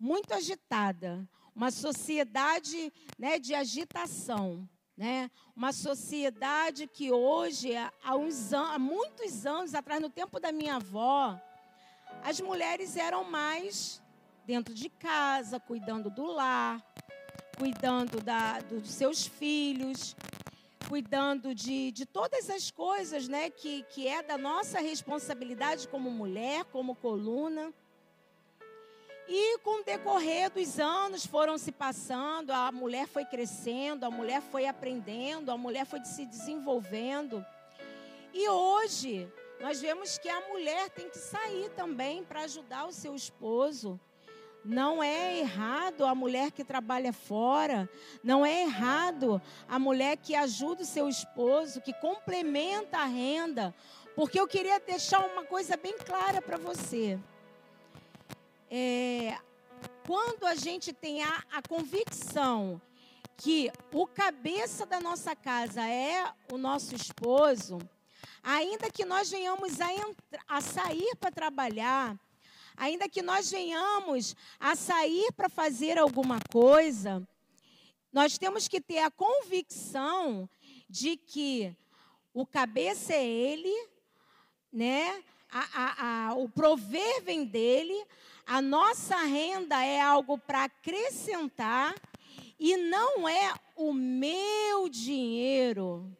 muito 0.00 0.32
agitada, 0.32 1.28
uma 1.54 1.70
sociedade 1.70 2.90
né, 3.18 3.38
de 3.38 3.54
agitação. 3.54 4.66
Né? 4.96 5.30
Uma 5.54 5.72
sociedade 5.72 6.86
que 6.86 7.12
hoje, 7.12 7.74
há, 7.76 8.16
uns 8.16 8.52
há 8.52 8.78
muitos 8.78 9.46
anos 9.46 9.74
atrás, 9.74 10.00
no 10.00 10.10
tempo 10.10 10.40
da 10.40 10.52
minha 10.52 10.76
avó, 10.76 11.40
as 12.22 12.40
mulheres 12.40 12.96
eram 12.96 13.24
mais 13.24 14.02
dentro 14.46 14.74
de 14.74 14.88
casa, 14.88 15.60
cuidando 15.60 16.10
do 16.10 16.24
lar, 16.26 16.82
cuidando 17.58 18.20
da, 18.22 18.60
dos 18.60 18.90
seus 18.90 19.26
filhos, 19.26 20.16
cuidando 20.88 21.54
de, 21.54 21.92
de 21.92 22.06
todas 22.06 22.50
as 22.50 22.70
coisas, 22.70 23.28
né, 23.28 23.50
que, 23.50 23.82
que 23.84 24.08
é 24.08 24.22
da 24.22 24.36
nossa 24.36 24.80
responsabilidade 24.80 25.88
como 25.88 26.10
mulher, 26.10 26.64
como 26.66 26.94
coluna. 26.94 27.72
E 29.28 29.58
com 29.58 29.80
o 29.80 29.84
decorrer 29.84 30.50
dos 30.50 30.80
anos 30.80 31.24
foram 31.24 31.56
se 31.56 31.70
passando, 31.70 32.50
a 32.50 32.72
mulher 32.72 33.06
foi 33.06 33.24
crescendo, 33.24 34.04
a 34.04 34.10
mulher 34.10 34.42
foi 34.42 34.66
aprendendo, 34.66 35.52
a 35.52 35.56
mulher 35.56 35.86
foi 35.86 36.04
se 36.04 36.26
desenvolvendo. 36.26 37.44
E 38.34 38.48
hoje 38.48 39.32
nós 39.60 39.80
vemos 39.80 40.18
que 40.18 40.28
a 40.28 40.48
mulher 40.48 40.90
tem 40.90 41.08
que 41.08 41.18
sair 41.18 41.70
também 41.70 42.24
para 42.24 42.42
ajudar 42.42 42.86
o 42.86 42.92
seu 42.92 43.14
esposo. 43.14 44.00
Não 44.64 45.02
é 45.02 45.38
errado 45.38 46.04
a 46.04 46.14
mulher 46.14 46.50
que 46.50 46.62
trabalha 46.62 47.12
fora, 47.12 47.88
não 48.22 48.44
é 48.44 48.62
errado 48.62 49.40
a 49.66 49.78
mulher 49.78 50.18
que 50.18 50.34
ajuda 50.34 50.82
o 50.82 50.86
seu 50.86 51.08
esposo, 51.08 51.80
que 51.80 51.94
complementa 51.94 52.98
a 52.98 53.06
renda, 53.06 53.74
porque 54.14 54.38
eu 54.38 54.46
queria 54.46 54.78
deixar 54.78 55.20
uma 55.20 55.44
coisa 55.44 55.76
bem 55.76 55.96
clara 55.98 56.42
para 56.42 56.58
você. 56.58 57.18
É, 58.70 59.38
quando 60.06 60.44
a 60.44 60.54
gente 60.54 60.92
tem 60.92 61.22
a, 61.22 61.42
a 61.52 61.62
convicção 61.62 62.80
que 63.36 63.72
o 63.92 64.06
cabeça 64.06 64.84
da 64.84 65.00
nossa 65.00 65.34
casa 65.34 65.82
é 65.88 66.30
o 66.52 66.58
nosso 66.58 66.94
esposo, 66.94 67.78
ainda 68.42 68.90
que 68.90 69.06
nós 69.06 69.30
venhamos 69.30 69.80
a, 69.80 69.86
a 70.46 70.60
sair 70.60 71.16
para 71.18 71.30
trabalhar, 71.30 72.18
ainda 72.80 73.10
que 73.10 73.20
nós 73.20 73.50
venhamos 73.50 74.34
a 74.58 74.74
sair 74.74 75.30
para 75.32 75.50
fazer 75.50 75.98
alguma 75.98 76.38
coisa, 76.50 77.22
nós 78.10 78.38
temos 78.38 78.66
que 78.66 78.80
ter 78.80 79.00
a 79.00 79.10
convicção 79.10 80.48
de 80.88 81.14
que 81.14 81.76
o 82.32 82.46
cabeça 82.46 83.12
é 83.12 83.22
ele, 83.22 83.86
né? 84.72 85.22
A, 85.52 85.68
a, 85.74 86.28
a, 86.28 86.34
o 86.36 86.48
prover 86.48 87.22
vem 87.22 87.44
dele, 87.44 88.02
a 88.46 88.62
nossa 88.62 89.16
renda 89.24 89.84
é 89.84 90.00
algo 90.00 90.38
para 90.38 90.64
acrescentar 90.64 91.94
e 92.58 92.78
não 92.78 93.28
é 93.28 93.52
o 93.76 93.92
meu 93.92 94.88
dinheiro. 94.88 96.10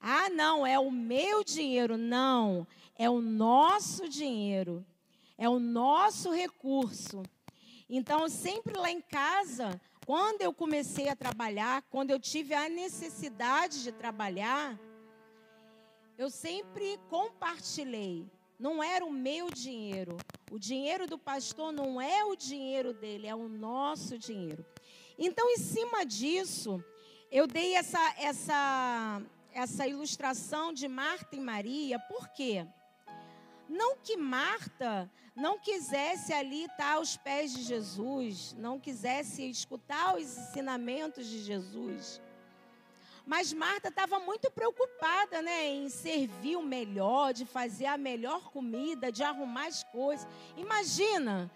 Ah, 0.00 0.28
não, 0.30 0.66
é 0.66 0.80
o 0.80 0.90
meu 0.90 1.44
dinheiro. 1.44 1.96
Não, 1.96 2.66
é 2.98 3.08
o 3.08 3.20
nosso 3.20 4.08
dinheiro 4.08 4.84
é 5.42 5.48
o 5.48 5.58
nosso 5.58 6.30
recurso. 6.30 7.20
Então, 7.90 8.28
sempre 8.28 8.78
lá 8.78 8.88
em 8.92 9.00
casa, 9.00 9.80
quando 10.06 10.40
eu 10.40 10.54
comecei 10.54 11.08
a 11.08 11.16
trabalhar, 11.16 11.82
quando 11.90 12.12
eu 12.12 12.20
tive 12.20 12.54
a 12.54 12.68
necessidade 12.68 13.82
de 13.82 13.90
trabalhar, 13.90 14.78
eu 16.16 16.30
sempre 16.30 16.96
compartilhei. 17.10 18.24
Não 18.56 18.80
era 18.80 19.04
o 19.04 19.10
meu 19.10 19.50
dinheiro. 19.50 20.16
O 20.48 20.60
dinheiro 20.60 21.08
do 21.08 21.18
pastor 21.18 21.72
não 21.72 22.00
é 22.00 22.24
o 22.24 22.36
dinheiro 22.36 22.94
dele, 22.94 23.26
é 23.26 23.34
o 23.34 23.48
nosso 23.48 24.16
dinheiro. 24.16 24.64
Então, 25.18 25.50
em 25.50 25.58
cima 25.58 26.06
disso, 26.06 26.80
eu 27.32 27.48
dei 27.48 27.74
essa, 27.74 28.14
essa, 28.16 29.20
essa 29.52 29.88
ilustração 29.88 30.72
de 30.72 30.86
Marta 30.86 31.34
e 31.34 31.40
Maria, 31.40 31.98
por 31.98 32.28
quê? 32.28 32.64
Não 33.72 33.96
que 33.96 34.18
Marta 34.18 35.10
não 35.34 35.58
quisesse 35.58 36.30
ali 36.30 36.64
estar 36.64 36.96
aos 36.96 37.16
pés 37.16 37.54
de 37.54 37.62
Jesus, 37.62 38.54
não 38.58 38.78
quisesse 38.78 39.48
escutar 39.48 40.14
os 40.14 40.36
ensinamentos 40.36 41.26
de 41.26 41.42
Jesus. 41.42 42.20
Mas 43.24 43.50
Marta 43.50 43.88
estava 43.88 44.18
muito 44.20 44.50
preocupada, 44.50 45.40
né, 45.40 45.68
em 45.68 45.88
servir 45.88 46.56
o 46.56 46.62
melhor, 46.62 47.32
de 47.32 47.46
fazer 47.46 47.86
a 47.86 47.96
melhor 47.96 48.50
comida, 48.50 49.10
de 49.10 49.22
arrumar 49.22 49.68
as 49.68 49.82
coisas. 49.84 50.28
Imagina 50.54 51.50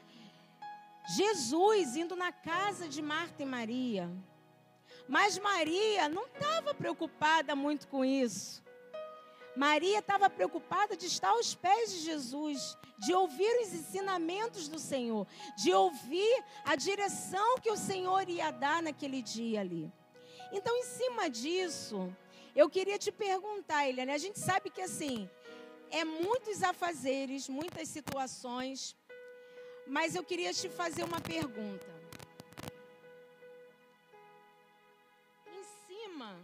Jesus 1.15 1.97
indo 1.97 2.17
na 2.17 2.33
casa 2.33 2.89
de 2.89 3.03
Marta 3.03 3.43
e 3.43 3.47
Maria. 3.47 4.11
Mas 5.07 5.39
Maria 5.39 6.09
não 6.09 6.25
estava 6.25 6.73
preocupada 6.73 7.55
muito 7.55 7.87
com 7.89 8.03
isso. 8.03 8.65
Maria 9.57 10.01
estava 10.01 10.29
preocupada 10.29 10.95
de 10.95 11.07
estar 11.07 11.31
aos 11.31 11.55
pés 11.55 11.91
de 11.91 12.01
Jesus, 12.01 12.77
de 12.99 13.15
ouvir 13.15 13.63
os 13.63 13.73
ensinamentos 13.73 14.69
do 14.69 14.79
Senhor, 14.79 15.27
de 15.57 15.73
ouvir 15.73 16.45
a 16.65 16.77
direção 16.77 17.59
que 17.59 17.71
o 17.71 17.77
Senhor 17.77 18.29
ia 18.29 18.51
dar 18.51 18.83
naquele 18.83 19.23
dia 19.23 19.61
ali. 19.61 19.91
Então, 20.53 20.77
em 20.77 20.85
cima 20.85 21.31
disso, 21.31 22.15
eu 22.55 22.69
queria 22.69 22.99
te 22.99 23.11
perguntar, 23.11 23.89
Eliane, 23.89 24.13
a 24.13 24.19
gente 24.19 24.39
sabe 24.39 24.69
que 24.69 24.83
assim, 24.83 25.29
é 25.91 26.05
muitos 26.05 26.63
afazeres, 26.63 27.49
muitas 27.49 27.89
situações, 27.89 28.95
mas 29.87 30.15
eu 30.15 30.23
queria 30.23 30.53
te 30.53 30.69
fazer 30.69 31.03
uma 31.03 31.21
pergunta. 31.21 31.87
Em 35.47 35.65
cima 35.87 36.37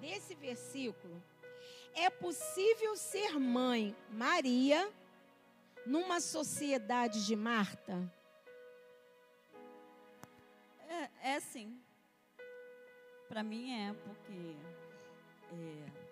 desse 0.00 0.34
versículo, 0.34 1.20
é 1.94 2.10
possível 2.10 2.96
ser 2.96 3.38
mãe 3.38 3.96
Maria 4.10 4.90
numa 5.86 6.20
sociedade 6.20 7.24
de 7.26 7.36
Marta? 7.36 8.10
É, 10.88 11.34
é 11.34 11.40
sim. 11.40 11.78
Para 13.28 13.42
mim 13.42 13.72
é, 13.72 13.92
porque 13.92 14.56
é, 15.52 16.04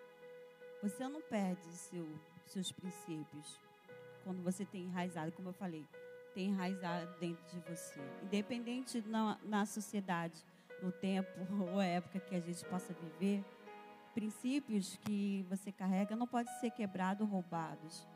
você 0.82 1.06
não 1.06 1.20
perde 1.20 1.66
seu, 1.72 2.08
seus 2.46 2.72
princípios 2.72 3.60
quando 4.24 4.42
você 4.42 4.64
tem 4.64 4.84
enraizado, 4.84 5.32
como 5.32 5.48
eu 5.48 5.52
falei, 5.52 5.84
tem 6.34 6.48
enraizado 6.48 7.12
dentro 7.18 7.44
de 7.48 7.58
você. 7.68 8.00
Independente 8.22 9.00
na, 9.06 9.38
na 9.42 9.66
sociedade, 9.66 10.44
no 10.82 10.90
tempo 10.90 11.30
ou 11.72 11.80
época 11.80 12.20
que 12.20 12.34
a 12.34 12.40
gente 12.40 12.64
possa 12.66 12.94
viver, 12.94 13.44
princípios 14.14 14.96
que 15.04 15.44
você 15.48 15.72
carrega 15.72 16.14
não 16.16 16.26
podem 16.26 16.52
ser 16.60 16.70
quebrados, 16.70 17.28
roubados. 17.28 18.06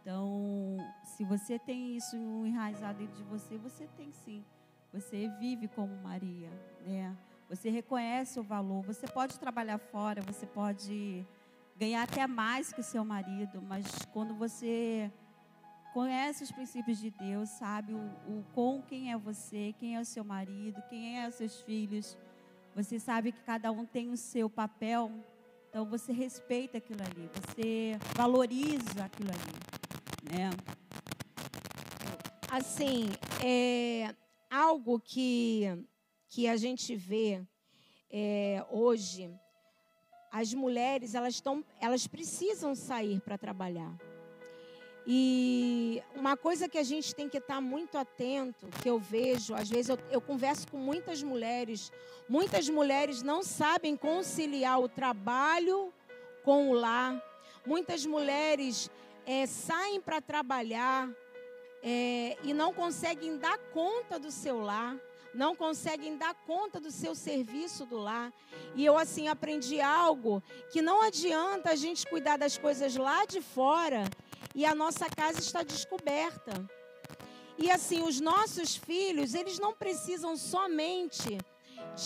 Então, 0.00 0.76
se 1.02 1.24
você 1.24 1.58
tem 1.58 1.96
isso 1.96 2.16
enraizado 2.44 2.98
dentro 2.98 3.16
de 3.16 3.22
você, 3.24 3.56
você 3.56 3.86
tem 3.96 4.12
sim. 4.12 4.44
Você 4.92 5.28
vive 5.40 5.66
como 5.68 5.96
Maria, 6.02 6.50
né? 6.86 7.16
Você 7.48 7.70
reconhece 7.70 8.38
o 8.38 8.42
valor. 8.42 8.82
Você 8.84 9.06
pode 9.06 9.38
trabalhar 9.38 9.78
fora, 9.78 10.22
você 10.22 10.46
pode 10.46 11.26
ganhar 11.76 12.02
até 12.02 12.26
mais 12.26 12.72
que 12.72 12.82
seu 12.82 13.04
marido, 13.04 13.60
mas 13.62 13.86
quando 14.12 14.34
você 14.34 15.10
conhece 15.92 16.44
os 16.44 16.52
princípios 16.52 16.98
de 16.98 17.10
Deus, 17.10 17.48
sabe 17.50 17.94
o, 17.94 17.98
o 18.28 18.44
com 18.52 18.82
quem 18.82 19.12
é 19.12 19.16
você, 19.16 19.74
quem 19.78 19.96
é 19.96 20.00
o 20.00 20.04
seu 20.04 20.24
marido, 20.24 20.82
quem 20.88 21.20
é 21.20 21.28
os 21.28 21.34
seus 21.34 21.60
filhos, 21.62 22.16
você 22.74 22.98
sabe 22.98 23.32
que 23.32 23.40
cada 23.42 23.70
um 23.70 23.84
tem 23.86 24.10
o 24.10 24.16
seu 24.16 24.50
papel, 24.50 25.10
então 25.68 25.84
você 25.84 26.12
respeita 26.12 26.78
aquilo 26.78 27.02
ali, 27.02 27.30
você 27.34 27.98
valoriza 28.16 29.04
aquilo 29.04 29.30
ali, 29.30 30.36
né? 30.36 30.50
Assim, 32.50 33.08
é 33.44 34.14
algo 34.50 35.00
que 35.00 35.86
que 36.28 36.48
a 36.48 36.56
gente 36.56 36.96
vê 36.96 37.46
é, 38.10 38.64
hoje, 38.68 39.30
as 40.32 40.52
mulheres 40.52 41.14
elas 41.14 41.34
estão, 41.34 41.64
elas 41.80 42.08
precisam 42.08 42.74
sair 42.74 43.20
para 43.20 43.38
trabalhar. 43.38 43.96
E 45.06 46.02
uma 46.14 46.36
coisa 46.36 46.68
que 46.68 46.78
a 46.78 46.82
gente 46.82 47.14
tem 47.14 47.28
que 47.28 47.36
estar 47.36 47.60
muito 47.60 47.98
atento, 47.98 48.66
que 48.82 48.88
eu 48.88 48.98
vejo, 48.98 49.54
às 49.54 49.68
vezes 49.68 49.90
eu, 49.90 49.98
eu, 50.10 50.20
converso 50.20 50.66
com 50.68 50.78
muitas 50.78 51.22
mulheres, 51.22 51.92
muitas 52.26 52.68
mulheres 52.70 53.22
não 53.22 53.42
sabem 53.42 53.96
conciliar 53.96 54.80
o 54.80 54.88
trabalho 54.88 55.92
com 56.42 56.70
o 56.70 56.72
lar, 56.72 57.22
muitas 57.66 58.06
mulheres 58.06 58.90
é, 59.26 59.44
saem 59.46 60.00
para 60.00 60.22
trabalhar 60.22 61.10
é, 61.82 62.38
e 62.42 62.54
não 62.54 62.72
conseguem 62.72 63.36
dar 63.36 63.58
conta 63.74 64.18
do 64.18 64.30
seu 64.30 64.58
lar, 64.58 64.96
não 65.34 65.54
conseguem 65.54 66.16
dar 66.16 66.32
conta 66.46 66.80
do 66.80 66.90
seu 66.90 67.14
serviço 67.14 67.84
do 67.84 67.98
lar. 67.98 68.32
E 68.74 68.84
eu 68.84 68.96
assim 68.96 69.28
aprendi 69.28 69.80
algo 69.80 70.42
que 70.70 70.80
não 70.80 71.02
adianta 71.02 71.70
a 71.70 71.76
gente 71.76 72.06
cuidar 72.06 72.36
das 72.36 72.56
coisas 72.56 72.96
lá 72.96 73.26
de 73.26 73.40
fora 73.40 74.04
e 74.54 74.64
a 74.64 74.74
nossa 74.74 75.06
casa 75.10 75.40
está 75.40 75.62
descoberta. 75.62 76.52
E 77.58 77.70
assim, 77.70 78.02
os 78.02 78.20
nossos 78.20 78.76
filhos, 78.76 79.34
eles 79.34 79.58
não 79.58 79.72
precisam 79.74 80.36
somente 80.36 81.38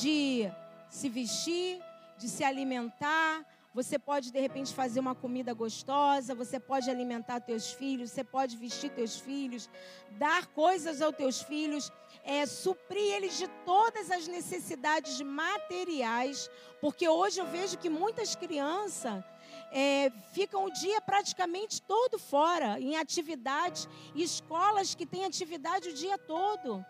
de 0.00 0.50
se 0.90 1.08
vestir, 1.08 1.80
de 2.18 2.28
se 2.28 2.44
alimentar, 2.44 3.44
Você 3.74 3.96
pode 3.96 4.32
de 4.32 4.40
repente 4.40 4.74
fazer 4.74 4.98
uma 4.98 5.14
comida 5.14 5.52
gostosa, 5.52 6.34
você 6.34 6.58
pode 6.58 6.90
alimentar 6.90 7.38
teus 7.38 7.70
filhos, 7.70 8.10
você 8.10 8.24
pode 8.24 8.56
vestir 8.56 8.90
teus 8.90 9.20
filhos, 9.20 9.68
dar 10.12 10.46
coisas 10.46 11.00
aos 11.02 11.14
teus 11.14 11.42
filhos, 11.42 11.92
é, 12.24 12.46
suprir 12.46 13.14
eles 13.14 13.38
de 13.38 13.46
todas 13.64 14.10
as 14.10 14.26
necessidades 14.26 15.20
materiais, 15.20 16.50
porque 16.80 17.08
hoje 17.08 17.40
eu 17.40 17.46
vejo 17.46 17.78
que 17.78 17.90
muitas 17.90 18.34
crianças 18.34 19.22
é, 19.70 20.10
ficam 20.32 20.64
o 20.64 20.72
dia 20.72 21.00
praticamente 21.00 21.82
todo 21.82 22.18
fora, 22.18 22.80
em 22.80 22.96
atividades, 22.96 23.88
escolas 24.14 24.94
que 24.94 25.06
têm 25.06 25.24
atividade 25.24 25.88
o 25.88 25.94
dia 25.94 26.16
todo. 26.18 26.84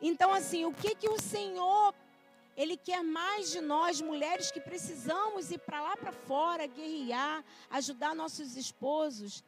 Então, 0.00 0.32
assim, 0.32 0.64
o 0.64 0.72
que, 0.72 0.94
que 0.94 1.08
o 1.08 1.20
Senhor, 1.20 1.94
Ele 2.56 2.76
quer 2.76 3.02
mais 3.02 3.50
de 3.50 3.60
nós, 3.60 4.00
mulheres 4.00 4.50
que 4.50 4.60
precisamos 4.60 5.50
ir 5.50 5.58
para 5.58 5.82
lá 5.82 5.96
para 5.96 6.12
fora, 6.12 6.66
guerrear, 6.66 7.44
ajudar 7.70 8.14
nossos 8.14 8.56
esposos, 8.56 9.44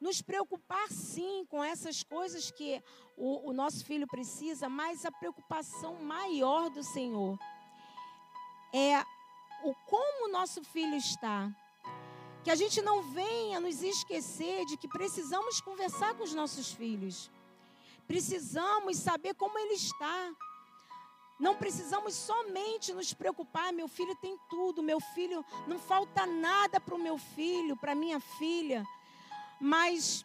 nos 0.00 0.22
preocupar 0.22 0.88
sim 0.90 1.44
com 1.48 1.64
essas 1.64 2.02
coisas 2.02 2.50
que 2.50 2.82
o, 3.16 3.50
o 3.50 3.52
nosso 3.52 3.84
filho 3.84 4.06
precisa, 4.06 4.68
mas 4.68 5.04
a 5.04 5.10
preocupação 5.10 5.96
maior 5.96 6.68
do 6.70 6.82
Senhor 6.82 7.38
é 8.72 9.02
o 9.64 9.74
como 9.86 10.26
o 10.26 10.32
nosso 10.32 10.62
filho 10.62 10.96
está. 10.96 11.50
Que 12.46 12.50
a 12.52 12.54
gente 12.54 12.80
não 12.80 13.02
venha 13.02 13.58
nos 13.58 13.82
esquecer 13.82 14.64
de 14.66 14.76
que 14.76 14.86
precisamos 14.86 15.60
conversar 15.60 16.14
com 16.14 16.22
os 16.22 16.32
nossos 16.32 16.72
filhos. 16.72 17.28
Precisamos 18.06 18.98
saber 18.98 19.34
como 19.34 19.58
ele 19.58 19.74
está. 19.74 20.32
Não 21.40 21.56
precisamos 21.56 22.14
somente 22.14 22.92
nos 22.92 23.12
preocupar, 23.12 23.72
meu 23.72 23.88
filho 23.88 24.14
tem 24.22 24.38
tudo, 24.48 24.80
meu 24.80 25.00
filho 25.00 25.44
não 25.66 25.76
falta 25.76 26.24
nada 26.24 26.78
para 26.78 26.94
o 26.94 27.00
meu 27.00 27.18
filho, 27.18 27.76
para 27.76 27.96
minha 27.96 28.20
filha. 28.20 28.86
Mas 29.60 30.24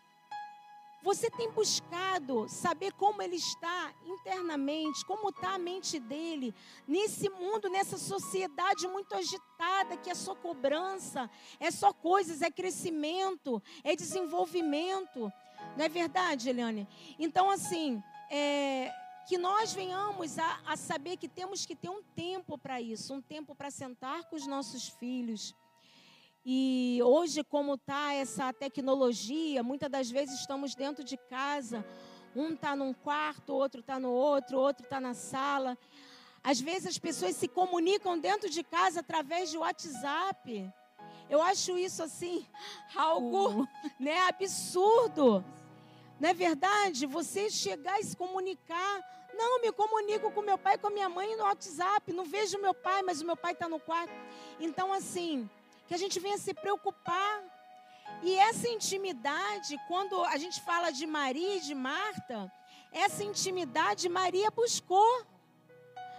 você 1.03 1.29
tem 1.29 1.49
buscado 1.51 2.47
saber 2.47 2.93
como 2.93 3.21
ele 3.21 3.35
está 3.35 3.93
internamente, 4.05 5.05
como 5.05 5.29
está 5.29 5.55
a 5.55 5.59
mente 5.59 5.99
dele, 5.99 6.53
nesse 6.87 7.29
mundo, 7.29 7.69
nessa 7.69 7.97
sociedade 7.97 8.87
muito 8.87 9.15
agitada, 9.15 9.97
que 9.97 10.09
é 10.09 10.15
só 10.15 10.35
cobrança, 10.35 11.29
é 11.59 11.71
só 11.71 11.91
coisas, 11.91 12.41
é 12.41 12.51
crescimento, 12.51 13.61
é 13.83 13.95
desenvolvimento. 13.95 15.31
Não 15.75 15.85
é 15.85 15.89
verdade, 15.89 16.49
Eliane? 16.49 16.87
Então, 17.17 17.49
assim, 17.49 18.01
é, 18.29 18.93
que 19.27 19.37
nós 19.37 19.73
venhamos 19.73 20.37
a, 20.37 20.59
a 20.65 20.75
saber 20.77 21.17
que 21.17 21.27
temos 21.27 21.65
que 21.65 21.75
ter 21.75 21.89
um 21.89 22.03
tempo 22.03 22.57
para 22.57 22.81
isso, 22.81 23.13
um 23.13 23.21
tempo 23.21 23.55
para 23.55 23.71
sentar 23.71 24.23
com 24.29 24.35
os 24.35 24.45
nossos 24.45 24.89
filhos 24.89 25.55
e 26.43 26.99
hoje, 27.03 27.43
como 27.43 27.75
está 27.75 28.13
essa 28.13 28.51
tecnologia, 28.51 29.61
muitas 29.61 29.89
das 29.89 30.09
vezes 30.09 30.39
estamos 30.39 30.73
dentro 30.73 31.03
de 31.03 31.15
casa, 31.15 31.85
um 32.35 32.53
está 32.53 32.75
num 32.75 32.93
quarto, 32.93 33.53
outro 33.53 33.81
está 33.81 33.99
no 33.99 34.09
outro, 34.09 34.57
outro 34.57 34.83
está 34.83 34.99
na 34.99 35.13
sala. 35.13 35.77
Às 36.43 36.59
vezes 36.59 36.87
as 36.87 36.97
pessoas 36.97 37.35
se 37.35 37.47
comunicam 37.47 38.17
dentro 38.17 38.49
de 38.49 38.63
casa 38.63 39.01
através 39.01 39.51
de 39.51 39.57
WhatsApp. 39.57 40.71
Eu 41.29 41.41
acho 41.41 41.77
isso 41.77 42.01
assim 42.01 42.45
algo, 42.95 43.67
né, 43.99 44.19
absurdo. 44.21 45.45
Não 46.19 46.29
é 46.29 46.33
verdade? 46.33 47.05
Você 47.05 47.51
chegar 47.51 47.99
e 47.99 48.03
se 48.03 48.17
comunicar. 48.17 49.11
Não, 49.33 49.61
me 49.61 49.71
comunico 49.71 50.31
com 50.31 50.41
meu 50.41 50.57
pai 50.57 50.75
e 50.75 50.77
com 50.77 50.87
a 50.87 50.91
minha 50.91 51.07
mãe 51.07 51.35
no 51.35 51.43
WhatsApp. 51.43 52.11
Não 52.11 52.25
vejo 52.25 52.59
meu 52.59 52.73
pai, 52.73 53.03
mas 53.03 53.21
o 53.21 53.25
meu 53.25 53.37
pai 53.37 53.53
está 53.53 53.69
no 53.69 53.79
quarto. 53.79 54.13
Então, 54.59 54.91
assim, 54.91 55.49
que 55.91 55.95
a 55.95 56.03
gente 56.05 56.21
venha 56.21 56.37
se 56.37 56.53
preocupar. 56.53 57.33
E 58.23 58.33
essa 58.49 58.65
intimidade, 58.69 59.77
quando 59.89 60.23
a 60.23 60.37
gente 60.37 60.61
fala 60.61 60.89
de 60.89 61.05
Maria 61.05 61.57
e 61.57 61.59
de 61.59 61.75
Marta, 61.75 62.49
essa 62.93 63.21
intimidade 63.25 64.07
Maria 64.07 64.49
buscou. 64.51 65.25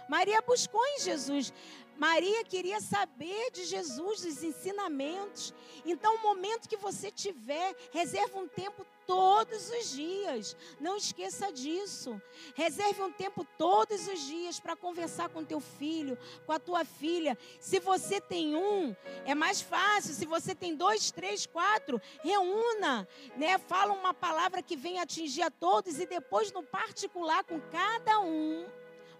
Maria 0.07 0.39
buscou 0.43 0.85
em 0.89 0.99
Jesus. 0.99 1.51
Maria 1.97 2.43
queria 2.43 2.79
saber 2.81 3.51
de 3.51 3.65
Jesus, 3.65 4.21
dos 4.21 4.43
ensinamentos. 4.43 5.53
Então, 5.85 6.15
o 6.15 6.21
momento 6.21 6.67
que 6.67 6.77
você 6.77 7.11
tiver, 7.11 7.75
reserve 7.91 8.37
um 8.37 8.47
tempo 8.47 8.85
todos 9.05 9.69
os 9.69 9.91
dias. 9.91 10.55
Não 10.79 10.97
esqueça 10.97 11.51
disso. 11.51 12.21
Reserve 12.55 13.01
um 13.01 13.11
tempo 13.11 13.45
todos 13.57 14.07
os 14.07 14.19
dias 14.21 14.59
para 14.59 14.75
conversar 14.75 15.29
com 15.29 15.43
teu 15.43 15.59
filho, 15.59 16.17
com 16.45 16.51
a 16.51 16.59
tua 16.59 16.83
filha. 16.85 17.37
Se 17.59 17.79
você 17.79 18.19
tem 18.19 18.55
um, 18.55 18.95
é 19.25 19.35
mais 19.35 19.61
fácil. 19.61 20.13
Se 20.13 20.25
você 20.25 20.55
tem 20.55 20.75
dois, 20.75 21.11
três, 21.11 21.45
quatro, 21.45 22.01
reúna, 22.23 23.07
né? 23.37 23.57
Fala 23.57 23.93
uma 23.93 24.13
palavra 24.13 24.61
que 24.61 24.75
venha 24.75 25.03
atingir 25.03 25.43
a 25.43 25.51
todos 25.51 25.99
e 25.99 26.05
depois 26.05 26.51
no 26.51 26.63
particular 26.63 27.43
com 27.43 27.59
cada 27.59 28.19
um, 28.19 28.65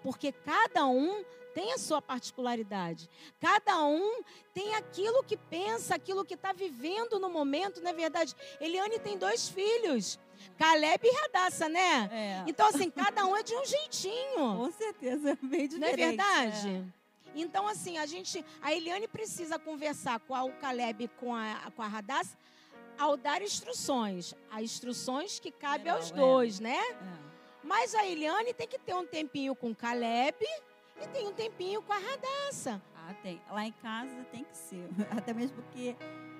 porque 0.02 0.32
cada 0.32 0.86
um 0.86 1.24
tem 1.54 1.74
a 1.74 1.78
sua 1.78 2.02
particularidade. 2.02 3.10
Cada 3.40 3.86
um 3.86 4.22
tem 4.54 4.76
aquilo 4.76 5.24
que 5.24 5.38
pensa, 5.38 5.96
aquilo 5.96 6.26
que 6.26 6.34
está 6.34 6.52
vivendo 6.54 7.20
no 7.20 7.30
momento, 7.30 7.82
não 7.82 7.92
é 7.92 7.94
verdade? 7.94 8.36
Eliane 8.60 9.00
tem 9.00 9.18
dois 9.18 9.48
filhos. 9.48 10.20
Caleb 10.58 11.08
e 11.08 11.22
Radassa, 11.22 11.70
né? 11.70 12.10
É. 12.12 12.44
Então, 12.48 12.68
assim, 12.68 12.90
cada 12.90 13.26
um 13.26 13.36
é 13.36 13.44
de 13.44 13.56
um 13.56 13.66
jeitinho. 13.66 14.58
Com 14.58 14.72
certeza, 14.72 15.38
bem 15.42 15.68
diferente. 15.68 15.80
Não 15.80 15.88
é 15.88 15.96
verdade? 15.96 16.70
É. 16.70 17.04
Então, 17.36 17.68
assim, 17.68 17.98
a 17.98 18.06
gente, 18.06 18.44
a 18.62 18.74
Eliane 18.74 19.08
precisa 19.08 19.58
conversar 19.58 20.20
com 20.20 20.34
o 20.34 20.54
Caleb 20.54 21.08
com 21.20 21.34
a, 21.34 21.72
com 21.76 21.82
a 21.82 21.88
Radassa 21.88 22.38
ao 22.98 23.18
dar 23.18 23.42
instruções. 23.42 24.36
As 24.52 24.64
instruções 24.64 25.40
que 25.40 25.52
cabem 25.52 25.92
aos 25.92 26.12
é. 26.12 26.16
dois, 26.16 26.60
né? 26.60 26.78
É. 26.78 27.34
Mas 27.64 27.96
a 27.96 28.06
Eliane 28.06 28.54
tem 28.54 28.68
que 28.68 28.78
ter 28.78 28.94
um 28.94 29.06
tempinho 29.06 29.56
com 29.56 29.72
o 29.72 29.76
Caleb 29.76 30.46
tem 31.08 31.28
um 31.28 31.34
tempinho 31.34 31.82
com 31.82 31.94
a 31.94 31.98
Radassa. 31.98 32.82
Ah, 32.96 33.14
tem. 33.22 33.42
Lá 33.50 33.66
em 33.66 33.72
casa 33.74 34.24
tem 34.32 34.44
que 34.44 34.56
ser. 34.56 34.88
Até 35.12 35.34
mesmo 35.34 35.56
porque 35.56 35.96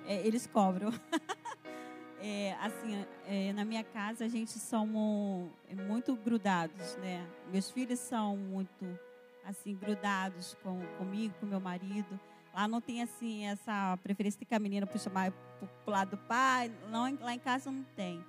é, 0.06 0.26
eles 0.26 0.46
cobram. 0.46 0.90
é, 2.20 2.54
assim, 2.60 3.04
é, 3.26 3.52
na 3.52 3.64
minha 3.64 3.84
casa 3.84 4.24
a 4.24 4.28
gente 4.28 4.58
somos 4.58 5.50
muito 5.86 6.16
grudados, 6.16 6.96
né? 6.96 7.26
Meus 7.52 7.70
filhos 7.70 7.98
são 7.98 8.36
muito 8.36 8.98
assim 9.44 9.74
grudados 9.74 10.56
com, 10.62 10.80
comigo, 10.98 11.34
com 11.38 11.46
meu 11.46 11.60
marido. 11.60 12.18
Lá 12.54 12.68
não 12.68 12.80
tem 12.80 13.02
assim 13.02 13.46
essa 13.46 13.98
preferência 14.02 14.38
de 14.38 14.44
que 14.46 14.54
a 14.54 14.58
menina 14.58 14.86
puxa 14.86 15.10
mais 15.10 15.32
pro, 15.58 15.68
pro 15.84 15.92
lado 15.92 16.10
do 16.12 16.18
pai. 16.18 16.72
Não, 16.88 17.02
lá 17.20 17.34
em 17.34 17.38
casa 17.38 17.70
não 17.70 17.84
tem. 17.96 18.24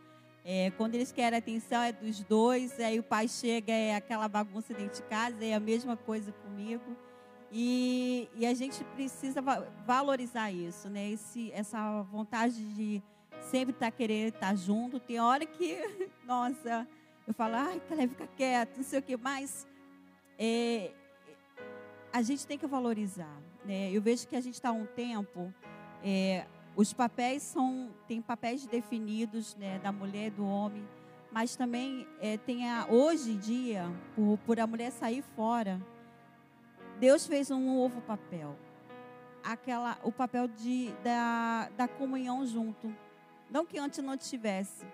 É, 0.48 0.72
quando 0.78 0.94
eles 0.94 1.12
querem 1.12 1.40
atenção 1.40 1.82
é 1.82 1.92
dos 1.92 2.24
dois, 2.24 2.80
aí 2.80 3.00
o 3.00 3.04
pai 3.04 3.28
chega, 3.28 3.74
é 3.74 3.96
aquela 3.96 4.28
bagunça 4.28 4.76
dentro 4.76 5.02
de 5.02 5.10
casa, 5.10 5.44
é 5.44 5.56
a 5.56 5.60
mesma 5.60 5.98
coisa 5.98 6.32
comigo. 6.32 6.96
E, 7.52 8.30
e 8.36 8.46
a 8.46 8.54
gente 8.54 8.84
precisa 8.96 9.42
valorizar 9.86 10.52
isso, 10.52 10.88
né? 10.88 11.10
Esse, 11.10 11.52
essa 11.52 12.04
vontade 12.04 12.56
de 12.76 13.02
sempre 13.42 13.74
estar 13.74 13.88
tá 13.88 13.92
querendo 13.92 14.28
estar 14.28 14.50
tá 14.50 14.56
junto. 14.56 15.00
Tem 15.00 15.20
hora 15.20 15.48
que, 15.48 15.78
nossa, 16.28 16.88
eu 17.28 17.34
falo, 17.34 17.56
ai, 17.56 17.82
Caleb, 17.90 18.10
fica 18.10 18.28
quieto, 18.28 18.78
não 18.78 18.84
sei 18.84 19.00
o 19.00 19.02
quê, 19.02 19.18
mas 19.18 19.66
é, 20.38 20.92
a 22.14 22.22
gente 22.22 22.46
tem 22.46 22.58
que 22.58 22.68
valorizar, 22.68 23.42
né? 23.64 23.90
Eu 23.92 24.02
vejo 24.02 24.28
que 24.28 24.36
a 24.36 24.42
gente 24.42 24.56
está 24.56 24.72
um 24.72 24.86
tempo, 24.86 25.52
é, 26.04 26.46
os 26.76 26.94
papéis 26.94 27.42
são 27.44 27.90
têm 28.08 28.22
papéis 28.22 28.66
definidos, 28.66 29.56
né, 29.56 29.80
da 29.80 29.92
mulher 29.92 30.32
do 30.32 30.46
homem, 30.46 30.86
mas 31.32 31.56
também 31.56 32.08
é, 32.20 32.38
tem 32.38 32.70
a, 32.70 32.86
hoje 32.90 33.32
em 33.32 33.38
dia, 33.38 33.86
por, 34.16 34.38
por 34.46 34.60
a 34.60 34.68
mulher 34.68 34.92
sair 34.92 35.24
fora, 35.36 35.82
Deus 37.00 37.26
fez 37.26 37.50
um 37.52 37.76
novo 37.76 38.02
papel, 38.02 38.58
aquela 39.44 39.98
o 40.04 40.12
papel 40.12 40.48
de 40.48 40.94
da, 41.04 41.70
da 41.78 41.88
comunhão 41.88 42.46
junto, 42.46 42.94
não 43.50 43.66
que 43.66 43.78
antes 43.78 44.04
não 44.04 44.18
tivesse, 44.18 44.86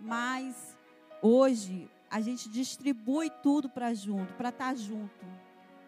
mas 0.00 0.76
hoje 1.22 1.90
a 2.10 2.20
gente 2.20 2.48
distribui 2.48 3.30
tudo 3.42 3.68
para 3.68 3.92
junto, 3.94 4.32
para 4.34 4.48
estar 4.48 4.68
tá 4.68 4.74
junto, 4.74 5.26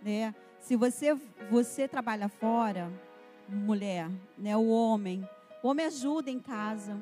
né? 0.03 0.35
Se 0.61 0.77
você 0.77 1.15
você 1.51 1.87
trabalha 1.89 2.29
fora, 2.29 2.91
mulher, 3.49 4.11
né? 4.37 4.57
O 4.57 4.69
homem. 4.69 5.29
O 5.63 5.69
homem 5.69 5.87
ajuda 5.87 6.31
em 6.31 6.39
casa. 6.39 7.01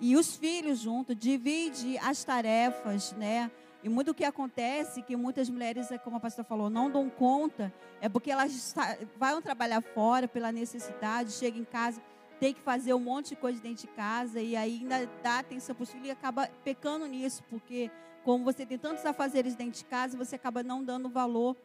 E 0.00 0.16
os 0.16 0.36
filhos 0.36 0.80
junto, 0.80 1.14
divide 1.14 1.96
as 1.98 2.24
tarefas, 2.24 3.12
né? 3.12 3.50
E 3.84 3.88
muito 3.88 4.12
o 4.12 4.14
que 4.14 4.24
acontece, 4.24 5.02
que 5.02 5.16
muitas 5.16 5.48
mulheres, 5.50 5.90
é 5.90 5.98
como 5.98 6.16
a 6.16 6.20
pastora 6.20 6.46
falou, 6.46 6.70
não 6.70 6.90
dão 6.90 7.10
conta, 7.10 7.72
é 8.00 8.08
porque 8.08 8.30
elas 8.30 8.74
vão 9.16 9.42
trabalhar 9.42 9.80
fora 9.80 10.28
pela 10.28 10.52
necessidade, 10.52 11.32
chegam 11.32 11.60
em 11.60 11.64
casa, 11.64 12.00
tem 12.38 12.54
que 12.54 12.60
fazer 12.60 12.94
um 12.94 13.00
monte 13.00 13.30
de 13.30 13.36
coisa 13.36 13.60
dentro 13.60 13.86
de 13.86 13.88
casa 13.88 14.40
e 14.40 14.56
ainda 14.56 15.08
dá 15.22 15.40
atenção 15.40 15.74
para 15.74 15.82
os 15.82 15.90
filhos 15.90 16.08
e 16.08 16.10
acaba 16.10 16.48
pecando 16.64 17.06
nisso, 17.06 17.42
porque 17.50 17.90
como 18.24 18.44
você 18.44 18.64
tem 18.64 18.78
tantos 18.78 19.04
afazeres 19.04 19.54
dentro 19.56 19.78
de 19.78 19.84
casa, 19.84 20.16
você 20.16 20.36
acaba 20.36 20.62
não 20.62 20.82
dando 20.82 21.08
valor 21.08 21.56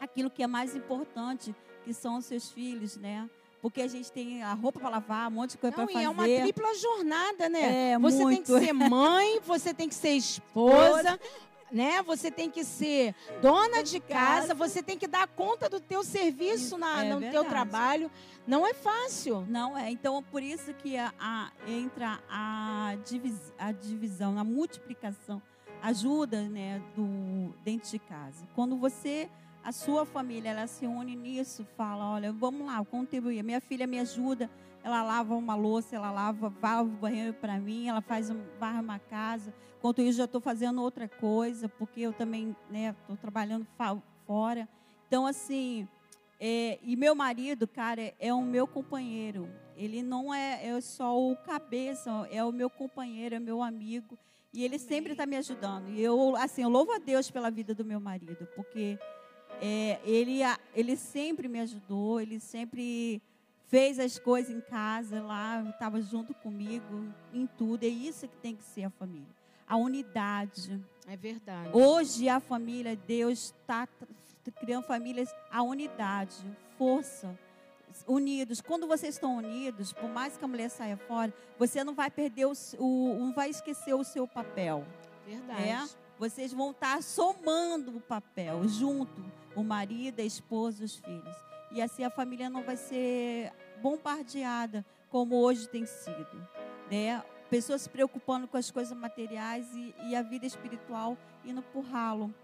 àquilo 0.00 0.30
que 0.30 0.42
é 0.42 0.46
mais 0.46 0.74
importante, 0.76 1.54
que 1.90 1.94
são 1.94 2.18
os 2.18 2.24
seus 2.24 2.48
filhos, 2.52 2.96
né? 2.96 3.28
porque 3.60 3.82
a 3.82 3.88
gente 3.88 4.10
tem 4.10 4.42
a 4.42 4.54
roupa 4.54 4.78
para 4.80 4.88
lavar, 4.88 5.28
um 5.28 5.32
monte 5.32 5.50
de 5.50 5.58
coisa 5.58 5.74
para 5.76 5.84
Não, 5.84 5.92
fazer. 5.92 6.02
e 6.02 6.06
é 6.06 6.08
uma 6.08 6.24
tripla 6.24 6.74
jornada, 6.76 7.48
né? 7.50 7.90
É, 7.92 7.98
você 7.98 8.16
tem 8.16 8.24
muito. 8.26 8.42
que 8.54 8.58
ser 8.64 8.72
mãe, 8.72 9.40
você 9.44 9.74
tem 9.74 9.86
que 9.88 9.94
ser 9.94 10.12
esposa, 10.12 11.20
né? 11.70 12.00
Você 12.04 12.30
tem 12.30 12.48
que 12.48 12.64
ser 12.64 13.14
dona 13.42 13.82
de 13.82 14.00
casa, 14.00 14.54
você 14.54 14.82
tem 14.82 14.96
que 14.96 15.06
dar 15.06 15.28
conta 15.28 15.68
do 15.68 15.78
teu 15.78 16.02
serviço 16.02 16.78
na, 16.78 17.04
é 17.04 17.12
no 17.12 17.20
teu 17.20 17.30
verdade. 17.42 17.48
trabalho. 17.50 18.10
Não 18.46 18.66
é 18.66 18.72
fácil. 18.72 19.44
Não 19.46 19.76
é. 19.76 19.90
Então, 19.90 20.22
por 20.22 20.42
isso 20.42 20.72
que 20.72 20.96
a, 20.96 21.12
a- 21.20 21.50
entra 21.68 22.18
a, 22.30 22.96
divis- 23.04 23.52
a 23.58 23.72
divisão, 23.72 24.38
a 24.38 24.44
multiplicação, 24.44 25.42
ajuda 25.82 26.48
né, 26.48 26.80
do, 26.96 27.54
dentro 27.62 27.90
de 27.90 27.98
casa. 27.98 28.46
Quando 28.54 28.78
você, 28.78 29.28
a 29.62 29.72
sua 29.72 30.04
família, 30.06 30.50
ela 30.50 30.66
se 30.66 30.86
une 30.86 31.14
nisso, 31.14 31.66
fala, 31.76 32.10
olha, 32.10 32.32
vamos 32.32 32.66
lá, 32.66 32.84
contribuir. 32.84 33.42
Minha 33.42 33.60
filha 33.60 33.86
me 33.86 33.98
ajuda, 33.98 34.50
ela 34.82 35.02
lava 35.02 35.34
uma 35.34 35.54
louça, 35.54 35.96
ela 35.96 36.10
lava, 36.10 36.52
lava 36.62 36.82
o 36.82 36.92
banheiro 36.92 37.34
para 37.34 37.58
mim, 37.58 37.88
ela 37.88 38.00
faz 38.00 38.30
um, 38.30 38.40
varre 38.58 38.80
uma 38.80 38.98
casa. 38.98 39.52
Enquanto 39.78 40.00
isso, 40.02 40.18
já 40.18 40.24
estou 40.24 40.40
fazendo 40.40 40.82
outra 40.82 41.08
coisa, 41.08 41.68
porque 41.68 42.00
eu 42.00 42.12
também 42.12 42.56
estou 42.72 43.16
trabalhando 43.16 43.66
fa- 43.76 44.00
fora. 44.26 44.68
Então, 45.06 45.26
assim, 45.26 45.86
é, 46.38 46.78
e 46.82 46.96
meu 46.96 47.14
marido, 47.14 47.68
cara, 47.68 48.14
é 48.18 48.32
o 48.32 48.42
meu 48.42 48.66
companheiro. 48.66 49.48
Ele 49.76 50.02
não 50.02 50.32
é, 50.32 50.66
é 50.66 50.80
só 50.80 51.18
o 51.18 51.36
cabeça, 51.36 52.10
é 52.30 52.42
o 52.44 52.52
meu 52.52 52.70
companheiro, 52.70 53.34
é 53.34 53.38
meu 53.38 53.62
amigo. 53.62 54.18
E 54.52 54.64
ele 54.64 54.78
sempre 54.78 55.12
está 55.12 55.26
me 55.26 55.36
ajudando. 55.36 55.88
E 55.90 56.02
eu, 56.02 56.34
assim, 56.36 56.62
eu 56.62 56.68
louvo 56.68 56.92
a 56.92 56.98
Deus 56.98 57.30
pela 57.30 57.50
vida 57.50 57.74
do 57.74 57.84
meu 57.84 58.00
marido, 58.00 58.46
porque 58.56 58.98
é, 59.60 60.00
ele, 60.04 60.40
ele 60.74 60.96
sempre 60.96 61.48
me 61.48 61.60
ajudou, 61.60 62.20
ele 62.20 62.40
sempre 62.40 63.22
fez 63.68 63.98
as 63.98 64.18
coisas 64.18 64.54
em 64.54 64.60
casa 64.60 65.22
lá, 65.22 65.62
estava 65.68 66.00
junto 66.00 66.34
comigo 66.34 67.04
em 67.32 67.46
tudo. 67.46 67.84
É 67.84 67.88
isso 67.88 68.26
que 68.26 68.36
tem 68.38 68.56
que 68.56 68.64
ser 68.64 68.84
a 68.84 68.90
família. 68.90 69.28
A 69.66 69.76
unidade. 69.76 70.80
É 71.06 71.16
verdade. 71.16 71.70
Hoje 71.72 72.28
a 72.28 72.40
família, 72.40 72.96
Deus 72.96 73.54
está 73.60 73.86
criando 74.58 74.84
famílias, 74.84 75.32
a 75.50 75.62
unidade, 75.62 76.36
força, 76.76 77.38
unidos. 78.06 78.60
Quando 78.60 78.86
vocês 78.86 79.14
estão 79.14 79.36
unidos, 79.36 79.92
por 79.92 80.08
mais 80.08 80.36
que 80.36 80.44
a 80.44 80.48
mulher 80.48 80.70
saia 80.70 80.96
fora, 80.96 81.32
você 81.58 81.84
não 81.84 81.94
vai 81.94 82.10
perder 82.10 82.46
o, 82.46 82.52
o 82.78 83.14
não 83.18 83.32
vai 83.32 83.50
esquecer 83.50 83.94
o 83.94 84.02
seu 84.02 84.26
papel. 84.26 84.84
Verdade. 85.26 85.62
É? 85.62 85.88
Vocês 86.20 86.52
vão 86.52 86.72
estar 86.72 87.02
somando 87.02 87.96
o 87.96 88.00
papel 88.00 88.68
junto, 88.68 89.24
o 89.56 89.64
marido, 89.64 90.20
a 90.20 90.22
esposa, 90.22 90.84
os 90.84 90.96
filhos. 90.96 91.34
E 91.72 91.80
assim 91.80 92.04
a 92.04 92.10
família 92.10 92.50
não 92.50 92.62
vai 92.62 92.76
ser 92.76 93.50
bombardeada 93.80 94.84
como 95.08 95.36
hoje 95.36 95.66
tem 95.66 95.86
sido, 95.86 96.46
né? 96.90 97.24
Pessoas 97.48 97.80
se 97.80 97.88
preocupando 97.88 98.46
com 98.46 98.58
as 98.58 98.70
coisas 98.70 98.94
materiais 98.94 99.66
e, 99.74 99.94
e 100.10 100.14
a 100.14 100.20
vida 100.20 100.44
espiritual 100.44 101.16
indo 101.42 101.62
por 101.62 101.84
ralo. 101.86 102.34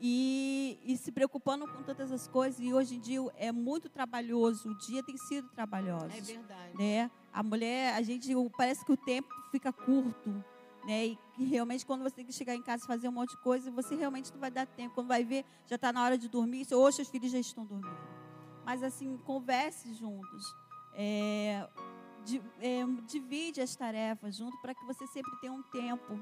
E, 0.00 0.78
e 0.82 0.96
se 0.96 1.12
preocupando 1.12 1.68
com 1.68 1.82
todas 1.82 2.10
as 2.10 2.26
coisas. 2.26 2.58
E 2.58 2.72
hoje 2.72 2.96
em 2.96 3.00
dia 3.00 3.20
é 3.36 3.52
muito 3.52 3.90
trabalhoso. 3.90 4.70
O 4.70 4.78
dia 4.78 5.02
tem 5.04 5.18
sido 5.18 5.46
trabalhoso 5.50 6.06
É 6.16 6.20
verdade. 6.22 6.78
né? 6.78 7.10
A 7.30 7.42
mulher, 7.42 7.94
a 7.94 8.00
gente 8.00 8.32
parece 8.56 8.82
que 8.82 8.92
o 8.92 8.96
tempo 8.96 9.28
fica 9.52 9.70
curto, 9.70 10.42
né? 10.90 11.16
E 11.38 11.44
realmente 11.44 11.86
quando 11.86 12.02
você 12.02 12.16
tem 12.16 12.26
que 12.26 12.32
chegar 12.32 12.54
em 12.54 12.62
casa 12.62 12.82
e 12.84 12.86
fazer 12.86 13.08
um 13.08 13.12
monte 13.12 13.30
de 13.30 13.36
coisa, 13.38 13.70
você 13.70 13.94
realmente 13.94 14.32
não 14.32 14.40
vai 14.40 14.50
dar 14.50 14.66
tempo. 14.66 14.94
Quando 14.94 15.06
vai 15.06 15.24
ver, 15.24 15.44
já 15.66 15.76
está 15.76 15.92
na 15.92 16.02
hora 16.02 16.18
de 16.18 16.28
dormir, 16.28 16.66
ou 16.72 16.90
seus 16.90 17.08
filhos 17.08 17.30
já 17.30 17.38
estão 17.38 17.64
dormindo. 17.64 17.96
Mas 18.64 18.82
assim, 18.82 19.16
converse 19.18 19.94
juntos. 19.94 20.44
É, 20.92 21.68
é, 22.60 22.84
divide 23.06 23.60
as 23.60 23.74
tarefas 23.76 24.36
junto 24.36 24.60
para 24.60 24.74
que 24.74 24.84
você 24.84 25.06
sempre 25.06 25.30
tenha 25.40 25.52
um 25.52 25.62
tempo, 25.62 26.18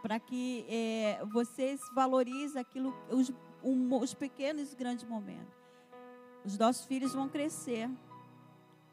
para 0.00 0.18
que 0.18 0.64
é, 0.68 1.22
você 1.26 1.78
valorize 1.94 2.58
aquilo, 2.58 2.94
os, 3.10 3.30
um- 3.62 3.94
os 3.94 4.14
pequenos 4.14 4.72
e 4.72 4.76
grandes 4.76 5.04
momentos. 5.04 5.54
Os 6.44 6.56
nossos 6.56 6.86
filhos 6.86 7.12
vão 7.12 7.28
crescer. 7.28 7.90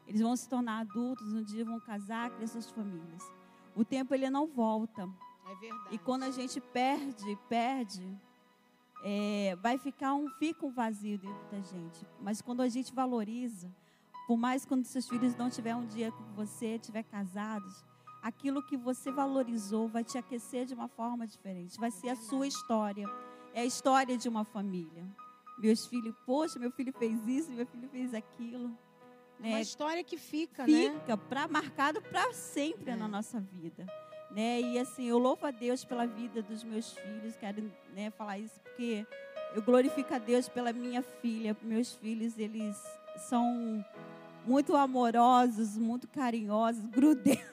Eles 0.06 0.20
vão 0.20 0.36
se 0.36 0.46
tornar 0.48 0.80
adultos, 0.80 1.32
um 1.32 1.42
dia 1.42 1.64
vão 1.64 1.80
casar, 1.80 2.30
criar 2.30 2.46
suas 2.48 2.70
famílias. 2.70 3.35
O 3.76 3.84
tempo 3.84 4.14
ele 4.14 4.28
não 4.30 4.46
volta. 4.46 5.08
É 5.46 5.54
verdade. 5.54 5.94
E 5.94 5.98
quando 5.98 6.22
a 6.22 6.30
gente 6.30 6.60
perde, 6.60 7.38
perde, 7.48 8.18
é, 9.04 9.54
vai 9.62 9.76
ficar 9.78 10.14
um, 10.14 10.28
fica 10.30 10.64
um 10.64 10.70
vazio 10.70 11.18
dentro 11.18 11.46
da 11.50 11.60
gente. 11.60 12.06
Mas 12.20 12.40
quando 12.40 12.62
a 12.62 12.68
gente 12.68 12.92
valoriza, 12.92 13.70
por 14.26 14.36
mais 14.36 14.64
quando 14.64 14.84
seus 14.84 15.08
filhos 15.08 15.36
não 15.36 15.50
tiver 15.50 15.76
um 15.76 15.86
dia 15.86 16.10
com 16.10 16.24
você, 16.34 16.78
tiver 16.78 17.04
casados, 17.04 17.84
aquilo 18.22 18.62
que 18.62 18.76
você 18.76 19.12
valorizou 19.12 19.88
vai 19.88 20.02
te 20.02 20.18
aquecer 20.18 20.66
de 20.66 20.74
uma 20.74 20.88
forma 20.88 21.26
diferente. 21.26 21.78
Vai 21.78 21.90
ser 21.90 22.08
a 22.08 22.16
sua 22.16 22.46
história. 22.46 23.06
É 23.54 23.60
a 23.60 23.64
história 23.64 24.16
de 24.16 24.28
uma 24.28 24.44
família. 24.44 25.04
Meus 25.58 25.86
filhos, 25.86 26.14
poxa, 26.26 26.58
meu 26.58 26.70
filho 26.72 26.92
fez 26.92 27.26
isso, 27.26 27.52
meu 27.52 27.66
filho 27.66 27.88
fez 27.88 28.12
aquilo. 28.12 28.76
É 29.42 29.48
uma 29.48 29.60
história 29.60 30.02
que 30.02 30.16
fica, 30.16 30.66
né? 30.66 30.90
fica 31.00 31.16
pra, 31.16 31.46
marcado 31.46 32.00
para 32.00 32.32
sempre 32.32 32.90
É. 32.92 32.96
na 32.96 33.06
nossa 33.06 33.40
vida. 33.40 33.86
Né? 34.30 34.60
E 34.60 34.78
assim, 34.78 35.06
eu 35.06 35.18
louvo 35.18 35.46
a 35.46 35.50
Deus 35.50 35.84
pela 35.84 36.06
vida 36.06 36.42
dos 36.42 36.64
meus 36.64 36.92
filhos, 36.92 37.36
quero 37.36 37.70
né, 37.94 38.10
falar 38.10 38.38
isso 38.38 38.58
porque 38.60 39.06
eu 39.54 39.62
glorifico 39.62 40.12
a 40.12 40.18
Deus 40.18 40.48
pela 40.48 40.72
minha 40.72 41.02
filha. 41.02 41.56
Meus 41.62 41.94
filhos, 41.94 42.38
eles 42.38 42.76
são 43.16 43.84
muito 44.44 44.76
amorosos, 44.76 45.76
muito 45.78 46.06
carinhosos, 46.08 46.84
grudentos. 46.90 47.46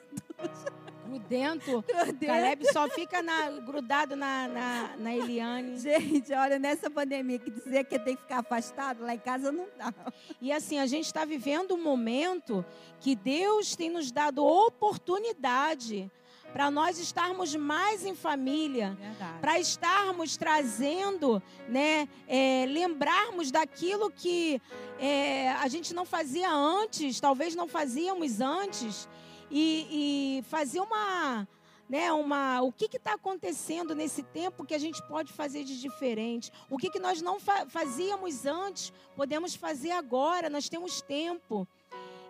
Grudento. 1.18 1.84
grudentos. 1.86 2.26
Caleb 2.26 2.72
só 2.72 2.88
fica 2.88 3.22
na- 3.22 3.50
grudado 3.50 4.16
na, 4.16 4.48
na, 4.48 4.96
na 4.96 5.14
Eliane. 5.14 5.78
Gente, 5.78 6.32
olha, 6.32 6.58
nessa 6.58 6.90
pandemia, 6.90 7.38
que 7.38 7.50
dizer 7.50 7.84
que 7.84 7.98
tem 7.98 8.16
que 8.16 8.22
ficar 8.22 8.38
afastado, 8.40 9.02
lá 9.02 9.14
em 9.14 9.18
casa 9.18 9.52
não 9.52 9.66
dá. 9.78 9.92
E 10.40 10.52
assim, 10.52 10.78
a 10.78 10.86
gente 10.86 11.06
está 11.06 11.24
vivendo 11.24 11.74
um 11.74 11.82
momento 11.82 12.64
que 13.00 13.14
Deus 13.14 13.76
tem 13.76 13.90
nos 13.90 14.10
dado 14.10 14.44
oportunidade 14.44 16.10
para 16.52 16.70
nós 16.70 16.98
estarmos 17.00 17.56
mais 17.56 18.06
em 18.06 18.14
família, 18.14 18.96
para 19.40 19.58
estarmos 19.58 20.36
trazendo, 20.36 21.42
né, 21.68 22.08
é, 22.28 22.64
lembrarmos 22.68 23.50
daquilo 23.50 24.08
que 24.08 24.62
é, 25.00 25.50
a 25.50 25.66
gente 25.66 25.92
não 25.92 26.04
fazia 26.04 26.48
antes, 26.48 27.18
talvez 27.18 27.56
não 27.56 27.66
fazíamos 27.66 28.40
antes, 28.40 29.08
e, 29.50 30.38
e 30.38 30.42
fazer 30.44 30.80
uma, 30.80 31.46
né, 31.88 32.12
uma, 32.12 32.62
o 32.62 32.72
que 32.72 32.86
está 32.96 33.14
acontecendo 33.14 33.94
nesse 33.94 34.22
tempo 34.22 34.64
que 34.64 34.74
a 34.74 34.78
gente 34.78 35.02
pode 35.06 35.32
fazer 35.32 35.64
de 35.64 35.80
diferente, 35.80 36.50
o 36.70 36.78
que, 36.78 36.90
que 36.90 36.98
nós 36.98 37.20
não 37.22 37.38
fa- 37.38 37.66
fazíamos 37.66 38.46
antes, 38.46 38.92
podemos 39.16 39.54
fazer 39.54 39.92
agora, 39.92 40.48
nós 40.48 40.68
temos 40.68 41.00
tempo. 41.02 41.66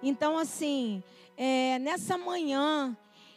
Então, 0.03 0.37
assim, 0.37 1.03
é, 1.37 1.79
nessa 1.79 2.19
manhã, 2.19 2.97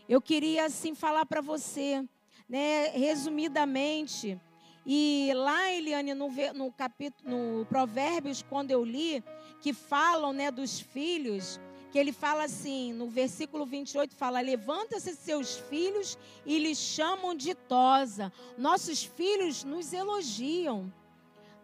eu 0.10 0.22
queria 0.22 0.66
assim 0.66 0.94
falar 0.96 1.26
para 1.26 1.42
você, 1.42 2.04
né, 2.50 2.88
resumidamente. 2.90 4.40
E 4.86 5.32
lá, 5.36 5.70
Eliane, 5.72 6.14
no, 6.14 6.30
no 6.54 6.72
capítulo, 6.72 7.30
no 7.30 7.66
Provérbios, 7.66 8.42
quando 8.42 8.72
eu 8.72 8.86
li, 8.86 9.22
que 9.60 9.74
falam, 9.74 10.32
né, 10.32 10.50
dos 10.50 10.80
filhos, 10.80 11.60
que 11.92 11.98
ele 11.98 12.12
fala 12.12 12.44
assim, 12.44 12.94
no 12.94 13.08
versículo 13.08 13.66
28, 13.66 14.16
fala: 14.16 14.40
Levanta-se 14.40 15.16
seus 15.16 15.58
filhos 15.58 16.18
e 16.46 16.60
lhes 16.60 16.78
chamam 16.78 17.34
de 17.36 17.54
tosa. 17.54 18.32
Nossos 18.58 19.04
filhos 19.04 19.64
nos 19.64 19.94
elogiam. 19.94 20.92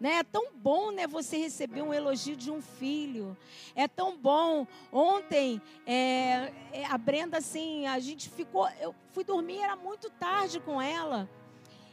Né? 0.00 0.16
É 0.16 0.22
tão 0.24 0.52
bom 0.54 0.90
né, 0.90 1.06
você 1.06 1.36
receber 1.36 1.82
um 1.82 1.94
elogio 1.94 2.36
de 2.36 2.50
um 2.50 2.60
filho. 2.60 3.36
É 3.74 3.86
tão 3.86 4.16
bom. 4.16 4.66
Ontem, 4.92 5.62
é, 5.86 6.52
é, 6.72 6.84
a 6.86 6.98
Brenda, 6.98 7.38
assim, 7.38 7.86
a 7.86 7.98
gente 7.98 8.28
ficou. 8.28 8.68
Eu 8.80 8.94
fui 9.12 9.24
dormir, 9.24 9.60
era 9.60 9.76
muito 9.76 10.10
tarde 10.10 10.60
com 10.60 10.80
ela. 10.80 11.28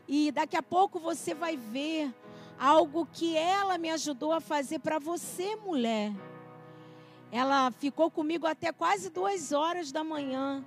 E 0.08 0.32
daqui 0.32 0.58
a 0.58 0.64
pouco 0.64 1.00
você 1.00 1.34
vai 1.34 1.56
ver 1.56 2.14
algo 2.60 3.08
que 3.12 3.36
ela 3.36 3.78
me 3.78 3.90
ajudou 3.90 4.34
a 4.34 4.42
fazer 4.42 4.80
para 4.80 5.00
você, 5.00 5.56
mulher. 5.56 6.12
Ela 7.32 7.72
ficou 7.72 8.12
comigo 8.12 8.46
até 8.46 8.72
quase 8.74 9.10
duas 9.10 9.52
horas 9.52 9.92
da 9.92 10.04
manhã. 10.04 10.64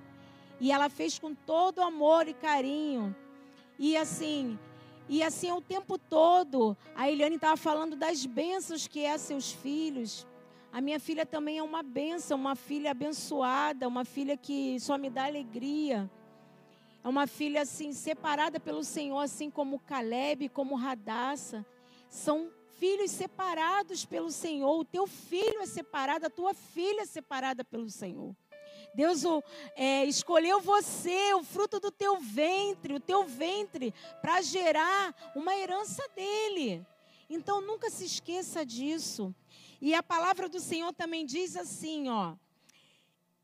E 0.59 0.73
ela 0.73 0.89
fez 0.89 1.19
com 1.19 1.35
todo 1.35 1.83
amor 1.83 2.27
e 2.27 2.35
carinho. 2.35 3.15
E 3.79 3.97
assim, 3.97 4.59
e 5.09 5.23
assim 5.23 5.53
o 5.53 5.61
tempo 5.61 5.99
todo, 5.99 6.77
a 6.95 7.11
Eliane 7.11 7.37
estava 7.37 7.57
falando 7.57 7.97
das 7.97 8.25
bênçãos 8.25 8.87
que 8.87 9.05
é 9.05 9.19
seus 9.19 9.53
filhos. 9.53 10.27
A 10.73 10.81
minha 10.81 10.99
filha 10.99 11.27
também 11.27 11.59
é 11.59 11.63
uma 11.63 11.83
bênção, 11.83 12.39
uma 12.39 12.57
filha 12.57 12.93
abençoada, 12.93 13.87
uma 13.87 14.05
filha 14.05 14.37
que 14.37 14.81
só 14.81 14.97
me 14.97 15.11
dá 15.11 15.27
alegria. 15.27 16.11
É 17.05 17.09
uma 17.09 17.27
filha 17.27 17.63
assim 17.63 17.93
separada 17.93 18.59
pelo 18.59 18.83
Senhor, 18.83 19.21
assim 19.21 19.51
como 19.51 19.79
Caleb, 19.79 20.49
como 20.49 20.75
Radassa. 20.75 21.65
São 22.09 22.49
filhos 22.79 23.11
separados 23.11 24.05
pelo 24.05 24.31
Senhor. 24.31 24.79
O 24.79 24.85
teu 24.85 25.07
filho 25.07 25.61
é 25.61 25.67
separado, 25.67 26.27
a 26.27 26.31
tua 26.31 26.55
filha 26.55 27.03
é 27.03 27.07
separada 27.07 27.65
pelo 27.65 27.91
Senhor. 27.91 28.35
Deus 28.95 29.23
é, 29.75 30.05
escolheu 30.05 30.61
você, 30.61 31.35
o 31.35 31.43
fruto 31.43 31.81
do 31.81 31.91
teu 31.91 32.21
ventre, 32.21 32.95
o 32.95 33.01
teu 33.01 33.25
ventre, 33.25 33.93
para 34.23 34.41
gerar 34.41 35.33
uma 35.35 35.55
herança 35.57 36.03
dele. 36.15 36.87
Então 37.29 37.61
nunca 37.61 37.91
se 37.91 38.05
esqueça 38.05 38.65
disso. 38.65 39.35
E 39.81 39.95
a 39.95 40.03
palavra 40.03 40.49
do 40.49 40.61
Senhor 40.61 40.93
também 40.93 41.27
diz 41.27 41.57
assim, 41.57 42.09
ó. 42.09 42.35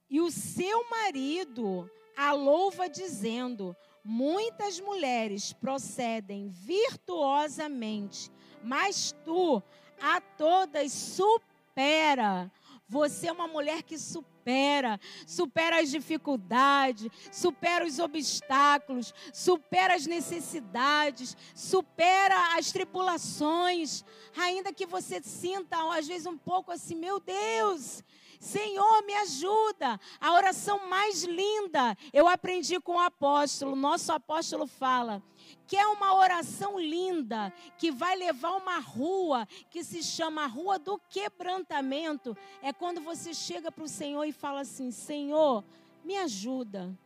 E 0.09 0.20
o 0.20 0.31
seu 0.31 0.89
marido 0.89 1.91
a 2.16 2.33
louva 2.33 2.89
dizendo: 2.89 3.76
Muitas 4.05 4.81
mulheres 4.81 5.53
procedem 5.53 6.49
virtuosamente, 6.49 8.31
mas 8.63 9.15
tu 9.25 9.63
a 10.01 10.21
todas 10.21 10.93
supera. 10.93 12.51
Você 12.89 13.29
é 13.29 13.33
uma 13.33 13.47
mulher 13.47 13.85
que 13.85 13.97
supera, 13.97 14.99
supera 15.25 15.81
as 15.81 15.93
dificuldades, 15.93 17.09
supera 17.31 17.87
os 17.87 18.01
obstáculos, 18.01 19.15
supera 19.33 19.95
as 19.95 20.07
necessidades, 20.07 21.37
supera 21.55 22.57
as 22.59 22.73
tribulações, 22.73 24.05
ainda 24.37 24.73
que 24.73 24.87
você 24.87 25.23
sinta 25.23 25.77
às 25.97 26.09
vezes 26.09 26.27
um 26.27 26.37
pouco 26.37 26.73
assim, 26.73 26.97
meu 26.97 27.21
Deus, 27.21 28.03
Senhor, 28.41 29.03
me 29.05 29.14
ajuda. 29.16 30.01
A 30.18 30.32
oração 30.32 30.88
mais 30.88 31.24
linda 31.24 31.95
eu 32.11 32.26
aprendi 32.26 32.80
com 32.80 32.93
o 32.93 33.01
apóstolo. 33.01 33.76
Nosso 33.76 34.11
apóstolo 34.12 34.66
fala 34.66 35.22
que 35.66 35.76
é 35.76 35.86
uma 35.86 36.14
oração 36.14 36.80
linda 36.80 37.53
que 37.76 37.93
vai 37.93 38.16
levar 38.16 38.53
uma 38.57 38.78
rua 38.78 39.47
que 39.68 39.84
se 39.84 40.03
chama 40.03 40.47
Rua 40.47 40.78
do 40.78 40.99
Quebrantamento. 41.11 42.34
É 42.62 42.72
quando 42.72 43.03
você 43.03 43.34
chega 43.34 43.70
para 43.70 43.84
o 43.84 43.88
Senhor 43.88 44.24
e 44.24 44.32
fala 44.32 44.61
assim: 44.61 44.91
Senhor, 44.91 45.62
me 46.03 46.16
ajuda. 46.16 46.99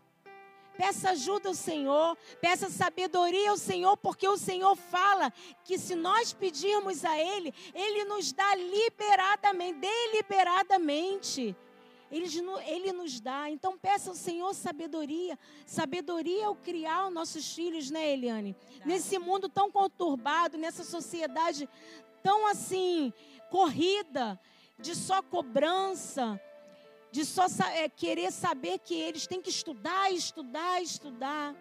Peça 0.76 1.10
ajuda 1.10 1.48
ao 1.48 1.54
Senhor, 1.54 2.16
peça 2.40 2.68
sabedoria 2.68 3.50
ao 3.50 3.56
Senhor, 3.56 3.96
porque 3.96 4.26
o 4.26 4.36
Senhor 4.36 4.74
fala 4.74 5.32
que 5.64 5.78
se 5.78 5.94
nós 5.94 6.32
pedirmos 6.32 7.04
a 7.04 7.18
Ele, 7.18 7.54
Ele 7.72 8.04
nos 8.04 8.32
dá 8.32 8.54
liberadamente, 8.54 9.78
deliberadamente. 9.78 11.56
Ele, 12.10 12.26
ele 12.66 12.92
nos 12.92 13.18
dá. 13.18 13.50
Então 13.50 13.76
peça 13.76 14.10
ao 14.10 14.16
Senhor 14.16 14.54
sabedoria. 14.54 15.38
Sabedoria 15.66 16.46
ao 16.46 16.54
criar 16.54 17.06
os 17.08 17.12
nossos 17.12 17.52
filhos, 17.52 17.90
né, 17.90 18.12
Eliane? 18.12 18.54
Nesse 18.84 19.18
mundo 19.18 19.48
tão 19.48 19.70
conturbado, 19.70 20.56
nessa 20.56 20.84
sociedade 20.84 21.68
tão 22.22 22.46
assim, 22.46 23.12
corrida, 23.50 24.40
de 24.78 24.94
só 24.94 25.22
cobrança 25.22 26.40
de 27.14 27.24
só 27.24 27.46
é, 27.72 27.88
querer 27.88 28.32
saber 28.32 28.80
que 28.80 28.92
eles 28.92 29.24
têm 29.24 29.40
que 29.40 29.48
estudar, 29.48 30.10
estudar, 30.10 30.82
estudar. 30.82 31.54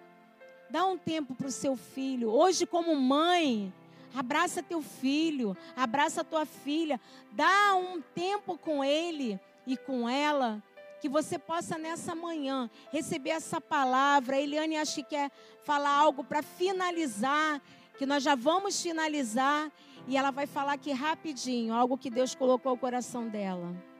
Dá 0.67 0.83
um 0.83 0.97
tempo 0.97 1.35
para 1.35 1.45
o 1.45 1.51
seu 1.51 1.75
filho. 1.75 2.31
Hoje, 2.31 2.65
como 2.65 2.95
mãe, 2.95 3.71
abraça 4.15 4.63
teu 4.63 4.81
filho, 4.81 5.55
abraça 5.75 6.23
tua 6.23 6.43
filha. 6.43 6.99
Dá 7.33 7.75
um 7.75 8.01
tempo 8.01 8.57
com 8.57 8.83
ele 8.83 9.39
e 9.67 9.77
com 9.77 10.09
ela. 10.09 10.59
Que 10.99 11.07
você 11.07 11.37
possa 11.37 11.77
nessa 11.77 12.15
manhã 12.15 12.67
receber 12.91 13.29
essa 13.29 13.61
palavra. 13.61 14.41
Eliane 14.41 14.77
acho 14.77 14.95
que 14.95 15.03
quer 15.03 15.31
falar 15.63 15.91
algo 15.91 16.23
para 16.23 16.41
finalizar. 16.41 17.61
Que 17.99 18.07
nós 18.07 18.23
já 18.23 18.33
vamos 18.33 18.81
finalizar. 18.81 19.71
E 20.07 20.17
ela 20.17 20.31
vai 20.31 20.47
falar 20.47 20.73
aqui 20.73 20.91
rapidinho, 20.93 21.75
algo 21.75 21.95
que 21.95 22.09
Deus 22.09 22.33
colocou 22.33 22.71
ao 22.71 22.77
coração 22.77 23.29
dela. 23.29 23.92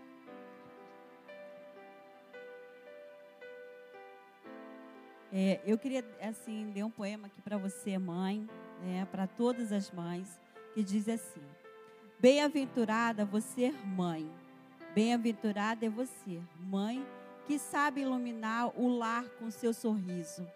É, 5.36 5.60
eu 5.66 5.80
queria, 5.80 6.06
assim, 6.22 6.72
ler 6.76 6.84
um 6.84 6.92
poema 6.92 7.26
aqui 7.26 7.42
para 7.42 7.58
você, 7.58 7.98
mãe, 7.98 8.48
né, 8.84 9.08
para 9.12 9.26
todas 9.26 9.72
as 9.72 9.90
mães, 9.90 10.40
que 10.76 10.84
diz 10.84 11.10
assim: 11.10 11.42
Bem-aventurada 12.20 13.26
você, 13.26 13.72
mãe, 13.72 14.30
bem-aventurada 14.94 15.88
é 15.88 15.90
você, 15.90 16.40
mãe, 16.60 17.04
que 17.48 17.58
sabe 17.58 18.02
iluminar 18.02 18.80
o 18.80 18.88
lar 18.88 19.28
com 19.40 19.50
seu 19.50 19.74
sorriso, 19.74 20.48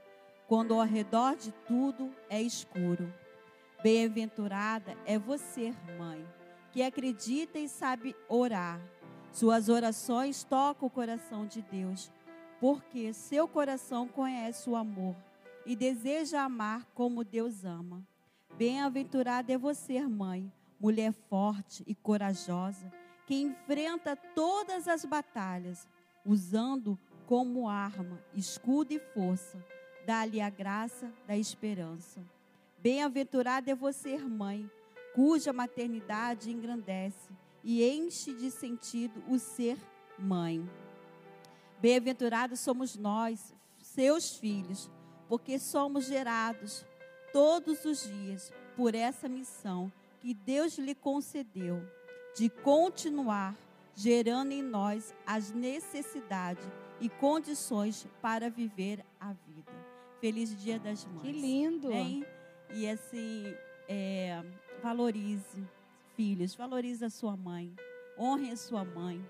quando 0.48 0.76
ao 0.76 0.86
redor 0.86 1.36
de 1.36 1.52
tudo 1.68 2.12
é 2.30 2.40
escuro. 2.40 3.12
Bem-aventurada 3.82 4.96
é 5.08 5.18
você, 5.18 5.74
mãe, 5.98 6.24
que 6.72 6.84
acredita 6.84 7.58
e 7.58 7.68
sabe 7.68 8.16
orar. 8.30 8.80
Suas 9.32 9.70
orações 9.70 10.44
tocam 10.44 10.88
o 10.88 10.92
coração 10.92 11.48
de 11.48 11.64
Deus 11.64 12.12
porque 12.60 13.14
seu 13.14 13.48
coração 13.48 14.08
conhece 14.08 14.70
o 14.70 14.76
amor 14.76 15.16
e 15.66 15.76
deseja 15.76 16.44
amar 16.44 16.86
como 16.94 17.24
Deus 17.24 17.64
ama. 17.64 18.06
Bem-aventurada 18.58 19.52
é 19.52 19.58
você, 19.58 20.02
mãe, 20.02 20.52
mulher 20.80 21.14
forte 21.14 21.84
e 21.86 21.94
corajosa, 21.94 22.92
que 23.26 23.36
enfrenta 23.36 24.16
todas 24.16 24.88
as 24.88 25.04
batalhas, 25.06 25.88
usando 26.26 26.98
como 27.26 27.68
arma 27.68 28.20
escudo 28.34 28.94
e 28.94 29.00
força. 29.00 29.64
Dá-lhe 30.06 30.40
a 30.40 30.50
graça 30.50 31.12
da 31.28 31.36
esperança. 31.38 32.22
Bem-aventurada 32.80 33.70
é 33.70 33.76
você, 33.76 34.18
mãe, 34.18 34.70
cuja 35.14 35.52
maternidade 35.52 36.52
engrandece 36.52 37.30
e 37.64 37.84
enche 37.84 38.34
de 38.34 38.50
sentido 38.50 39.22
o 39.28 39.38
ser 39.38 39.78
mãe. 40.18 40.68
Bem-aventurados 41.80 42.60
somos 42.60 42.96
nós, 42.96 43.54
seus 43.80 44.36
filhos, 44.36 44.90
porque 45.30 45.60
somos 45.60 46.06
gerados 46.06 46.86
todos 47.32 47.86
os 47.86 48.04
dias 48.04 48.52
por 48.76 48.96
essa 48.96 49.30
missão 49.30 49.92
que 50.20 50.34
Deus 50.34 50.78
lhe 50.78 50.96
concedeu 50.96 51.82
de 52.36 52.50
continuar 52.50 53.56
gerando 53.94 54.52
em 54.52 54.62
nós 54.62 55.14
as 55.26 55.52
necessidades 55.52 56.66
e 57.00 57.10
condições 57.10 58.08
para 58.22 58.50
viver 58.50 59.06
a 59.20 59.34
vida. 59.34 59.72
Feliz 60.20 60.60
Dia 60.60 60.80
das 60.80 61.06
Mães. 61.06 61.22
Que 61.22 61.32
lindo! 61.32 61.90
E 62.74 62.90
assim, 62.90 63.46
é, 63.88 64.44
valorize, 64.82 65.64
filhos, 66.16 66.56
valorize 66.56 67.06
a 67.06 67.10
sua 67.10 67.38
mãe, 67.38 67.74
honre 68.18 68.52
a 68.52 68.58
sua 68.58 68.84
mãe 68.84 69.24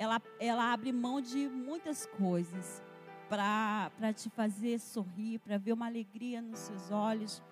ela, 0.00 0.22
ela 0.38 0.72
abre 0.72 0.92
mão 0.92 1.20
de 1.20 1.46
muitas 1.46 2.06
coisas 2.06 2.82
para 3.28 4.12
te 4.14 4.30
fazer 4.30 4.78
sorrir, 4.78 5.38
para 5.40 5.58
ver 5.58 5.74
uma 5.74 5.86
alegria 5.86 6.40
nos 6.40 6.60
seus 6.60 6.90
olhos 6.90 7.42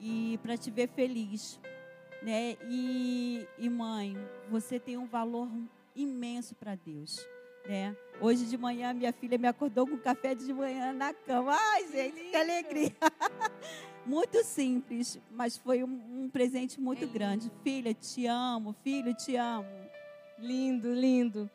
e 0.00 0.36
para 0.42 0.58
te 0.58 0.72
ver 0.72 0.88
feliz. 0.88 1.60
Né? 2.20 2.56
E, 2.68 3.46
e 3.56 3.70
mãe, 3.70 4.16
você 4.50 4.80
tem 4.80 4.96
um 4.96 5.06
valor 5.06 5.48
imenso 5.94 6.56
para 6.56 6.74
Deus. 6.74 7.24
Né? 7.64 7.96
Hoje 8.20 8.44
de 8.46 8.58
manhã 8.58 8.92
minha 8.92 9.12
filha 9.12 9.38
me 9.38 9.46
acordou 9.46 9.86
com 9.86 9.96
café 9.96 10.34
de 10.34 10.52
manhã 10.52 10.92
na 10.92 11.14
cama. 11.14 11.56
Ai, 11.56 11.86
gente, 11.92 12.24
que 12.24 12.36
alegria! 12.36 12.92
muito 14.04 14.42
simples, 14.42 15.20
mas 15.30 15.56
foi 15.56 15.84
um, 15.84 16.24
um 16.24 16.28
presente 16.28 16.80
muito 16.80 17.04
é 17.04 17.06
grande. 17.06 17.52
Filha, 17.62 17.94
te 17.94 18.26
amo, 18.26 18.74
filho, 18.82 19.14
te 19.14 19.36
amo. 19.36 19.68
Lindo, 20.40 20.92
lindo. 20.92 21.48